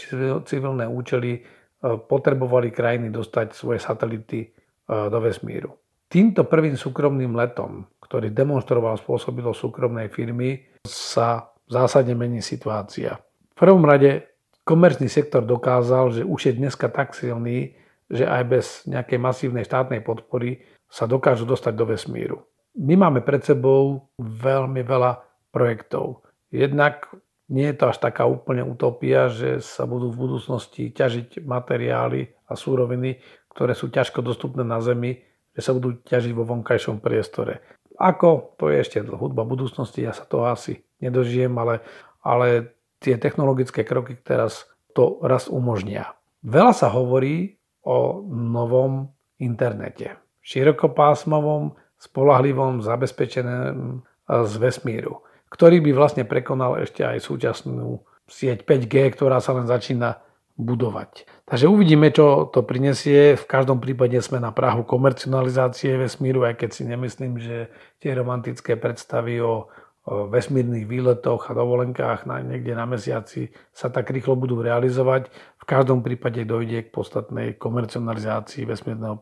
civilné 0.48 0.88
účely 0.88 1.44
potrebovali 1.84 2.72
krajiny 2.72 3.12
dostať 3.12 3.54
svoje 3.54 3.84
satelity 3.84 4.50
do 4.88 5.20
vesmíru. 5.20 5.76
Týmto 6.08 6.48
prvým 6.48 6.80
súkromným 6.80 7.36
letom, 7.36 7.86
ktorý 8.00 8.32
demonstroval 8.32 8.96
spôsobilosť 8.96 9.60
súkromnej 9.60 10.08
firmy, 10.08 10.64
sa 10.88 11.52
zásadne 11.68 12.16
mení 12.16 12.40
situácia. 12.40 13.20
V 13.54 13.56
prvom 13.60 13.84
rade 13.84 14.32
komerčný 14.64 15.12
sektor 15.12 15.44
dokázal, 15.44 16.16
že 16.16 16.24
už 16.24 16.40
je 16.48 16.54
dneska 16.56 16.88
tak 16.88 17.12
silný, 17.12 17.76
že 18.08 18.24
aj 18.24 18.44
bez 18.48 18.66
nejakej 18.88 19.20
masívnej 19.20 19.68
štátnej 19.68 20.00
podpory 20.00 20.64
sa 20.88 21.04
dokážu 21.04 21.44
dostať 21.44 21.74
do 21.76 21.86
vesmíru. 21.92 22.48
My 22.78 22.94
máme 22.94 23.26
pred 23.26 23.42
sebou 23.42 24.14
veľmi 24.22 24.86
veľa 24.86 25.18
projektov. 25.50 26.22
Jednak 26.54 27.10
nie 27.50 27.74
je 27.74 27.76
to 27.80 27.90
až 27.90 27.98
taká 27.98 28.30
úplne 28.30 28.62
utopia, 28.62 29.34
že 29.34 29.64
sa 29.66 29.90
budú 29.90 30.14
v 30.14 30.30
budúcnosti 30.30 30.94
ťažiť 30.94 31.42
materiály 31.42 32.38
a 32.46 32.54
súroviny, 32.54 33.18
ktoré 33.50 33.74
sú 33.74 33.90
ťažko 33.90 34.22
dostupné 34.22 34.62
na 34.62 34.78
Zemi, 34.78 35.18
že 35.58 35.62
sa 35.66 35.74
budú 35.74 35.98
ťažiť 36.06 36.32
vo 36.38 36.46
vonkajšom 36.46 37.02
priestore. 37.02 37.66
Ako? 37.98 38.54
To 38.62 38.70
je 38.70 38.78
ešte 38.78 39.02
hudba 39.02 39.42
budúcnosti, 39.42 40.06
ja 40.06 40.14
sa 40.14 40.30
toho 40.30 40.46
asi 40.46 40.86
nedožijem, 41.02 41.50
ale, 41.58 41.82
ale 42.22 42.78
tie 43.02 43.18
technologické 43.18 43.82
kroky 43.82 44.14
teraz 44.22 44.70
to 44.94 45.18
raz 45.26 45.50
umožnia. 45.50 46.14
Veľa 46.46 46.74
sa 46.78 46.94
hovorí 46.94 47.58
o 47.82 48.22
novom 48.30 49.10
internete. 49.42 50.22
Širokopásmovom, 50.46 51.74
spolahlivom, 51.98 52.86
zabezpečenom 52.86 54.06
z 54.28 54.54
vesmíru, 54.62 55.24
ktorý 55.50 55.82
by 55.82 55.92
vlastne 55.96 56.24
prekonal 56.28 56.78
ešte 56.84 57.02
aj 57.02 57.24
súčasnú 57.24 58.04
sieť 58.28 58.68
5G, 58.68 59.16
ktorá 59.16 59.40
sa 59.40 59.56
len 59.56 59.66
začína 59.66 60.20
budovať. 60.58 61.30
Takže 61.48 61.70
uvidíme, 61.70 62.10
čo 62.10 62.50
to 62.50 62.66
prinesie. 62.66 63.38
V 63.38 63.46
každom 63.46 63.78
prípade 63.80 64.18
sme 64.20 64.42
na 64.42 64.50
prahu 64.52 64.84
komercionalizácie 64.84 65.96
vesmíru, 65.96 66.44
aj 66.44 66.60
keď 66.60 66.70
si 66.74 66.84
nemyslím, 66.84 67.38
že 67.40 67.72
tie 68.02 68.12
romantické 68.18 68.76
predstavy 68.76 69.40
o 69.40 69.70
vesmírnych 70.08 70.88
výletoch 70.88 71.52
a 71.52 71.56
dovolenkách 71.56 72.26
na, 72.26 72.40
niekde 72.40 72.74
na 72.74 72.88
mesiaci 72.88 73.52
sa 73.76 73.92
tak 73.92 74.08
rýchlo 74.10 74.40
budú 74.40 74.64
realizovať. 74.64 75.30
V 75.62 75.64
každom 75.68 76.00
prípade 76.02 76.48
dojde 76.48 76.88
k 76.88 76.94
podstatnej 76.96 77.60
komercionalizácii 77.60 78.64
vesmírneho 78.64 79.20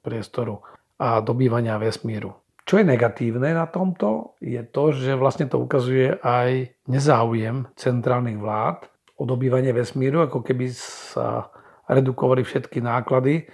priestoru 0.00 0.60
a 0.98 1.18
dobývania 1.20 1.78
vesmíru. 1.78 2.34
Čo 2.64 2.80
je 2.80 2.88
negatívne 2.88 3.52
na 3.52 3.68
tomto, 3.68 4.40
je 4.40 4.62
to, 4.64 4.94
že 4.96 5.20
vlastne 5.20 5.44
to 5.44 5.60
ukazuje 5.60 6.16
aj 6.24 6.72
nezáujem 6.88 7.68
centrálnych 7.76 8.40
vlád 8.40 8.88
o 9.20 9.28
dobývanie 9.28 9.70
vesmíru, 9.76 10.24
ako 10.24 10.40
keby 10.40 10.72
sa 10.72 11.52
redukovali 11.84 12.40
všetky 12.40 12.80
náklady. 12.80 13.44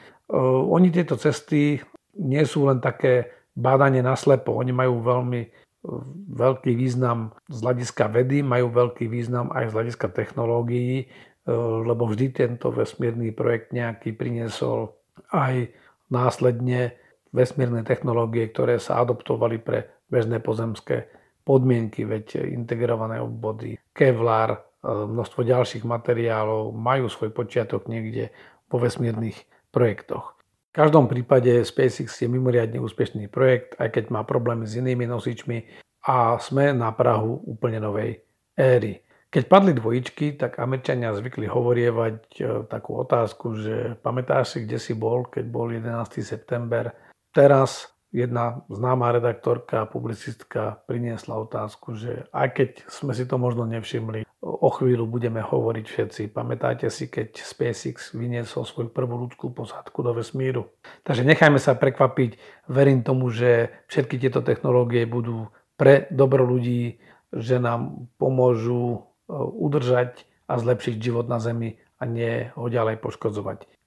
Oni 0.70 0.94
tieto 0.94 1.18
cesty 1.18 1.83
nie 2.22 2.44
sú 2.46 2.70
len 2.70 2.79
také 2.79 3.35
bádanie 3.59 3.98
na 3.98 4.14
slepo, 4.14 4.55
oni 4.55 4.70
majú 4.70 5.03
veľmi 5.03 5.40
veľký 6.37 6.76
význam 6.76 7.33
z 7.48 7.59
hľadiska 7.64 8.12
vedy, 8.12 8.44
majú 8.44 8.68
veľký 8.68 9.09
význam 9.09 9.48
aj 9.48 9.72
z 9.72 9.74
hľadiska 9.74 10.07
technológií, 10.12 10.94
e, 11.00 11.07
lebo 11.88 12.05
vždy 12.05 12.37
tento 12.37 12.68
vesmírny 12.68 13.33
projekt 13.33 13.72
nejaký 13.72 14.12
priniesol 14.12 14.92
aj 15.33 15.72
následne 16.12 17.00
vesmírne 17.31 17.87
technológie, 17.87 18.51
ktoré 18.51 18.83
sa 18.83 18.99
adoptovali 19.03 19.62
pre 19.62 19.90
bežné 20.11 20.43
pozemské 20.43 21.11
podmienky, 21.47 22.05
veď 22.05 22.47
integrované 22.51 23.23
obvody, 23.23 23.79
Kevlar, 23.95 24.51
e, 24.55 24.59
množstvo 24.87 25.40
ďalších 25.43 25.85
materiálov 25.87 26.75
majú 26.75 27.11
svoj 27.11 27.35
počiatok 27.35 27.90
niekde 27.90 28.31
vo 28.71 28.79
vesmírnych 28.79 29.38
projektoch. 29.75 30.38
V 30.71 30.79
každom 30.79 31.11
prípade 31.11 31.66
SpaceX 31.66 32.14
je 32.23 32.31
mimoriadne 32.31 32.79
úspešný 32.79 33.27
projekt, 33.27 33.75
aj 33.83 33.90
keď 33.90 34.05
má 34.14 34.23
problémy 34.23 34.71
s 34.71 34.79
inými 34.79 35.03
nosičmi 35.11 35.66
a 36.07 36.38
sme 36.38 36.71
na 36.71 36.95
Prahu 36.95 37.43
úplne 37.43 37.83
novej 37.83 38.23
éry. 38.55 39.03
Keď 39.31 39.47
padli 39.47 39.75
dvojičky, 39.75 40.38
tak 40.38 40.59
Američania 40.59 41.14
zvykli 41.14 41.47
hovorievať 41.47 42.19
e, 42.38 42.43
takú 42.66 42.99
otázku, 42.99 43.59
že 43.59 43.75
pamätáš 44.03 44.55
si, 44.55 44.59
kde 44.66 44.79
si 44.79 44.95
bol, 44.95 45.27
keď 45.27 45.45
bol 45.47 45.71
11. 45.71 46.23
september. 46.23 46.90
Teraz 47.31 47.90
jedna 48.11 48.66
známa 48.66 49.14
redaktorka 49.14 49.87
publicistka 49.87 50.83
priniesla 50.90 51.38
otázku, 51.38 51.95
že 51.95 52.27
aj 52.35 52.49
keď 52.59 52.71
sme 52.90 53.14
si 53.14 53.23
to 53.27 53.38
možno 53.38 53.71
nevšimli, 53.71 54.27
o 54.40 54.71
chvíľu 54.73 55.07
budeme 55.07 55.45
hovoriť 55.45 55.85
všetci. 55.87 56.23
Pamätáte 56.33 56.88
si, 56.90 57.07
keď 57.07 57.38
SpaceX 57.38 58.16
vyniesol 58.16 58.66
svoju 58.66 58.90
prvú 58.90 59.29
ľudskú 59.29 59.53
posádku 59.53 60.01
do 60.03 60.16
vesmíru. 60.16 60.73
Takže 61.05 61.23
nechajme 61.29 61.61
sa 61.61 61.77
prekvapiť. 61.77 62.40
Verím 62.66 63.05
tomu, 63.05 63.31
že 63.31 63.71
všetky 63.93 64.16
tieto 64.16 64.40
technológie 64.40 65.05
budú 65.05 65.53
pre 65.77 66.09
dobro 66.11 66.45
ľudí, 66.45 66.99
že 67.31 67.62
nám 67.62 68.11
pomôžu 68.19 68.97
e, 68.97 68.99
udržať 69.38 70.27
a 70.51 70.59
zlepšiť 70.59 70.99
život 70.99 71.31
na 71.31 71.38
Zemi 71.38 71.79
a 72.01 72.09
nie 72.09 72.51
ho 72.57 72.66
ďalej 72.66 72.99
poškodzovať. 72.99 73.80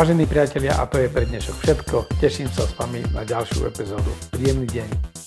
Vážení 0.00 0.24
priatelia, 0.24 0.80
a 0.80 0.88
to 0.88 0.96
je 0.96 1.12
pre 1.12 1.28
dnešok 1.28 1.60
všetko. 1.60 1.96
Teším 2.24 2.48
sa 2.48 2.64
s 2.64 2.72
vami 2.72 3.04
na 3.12 3.20
ďalšiu 3.20 3.68
epizódu. 3.68 4.08
Príjemný 4.32 4.64
deň. 4.64 5.19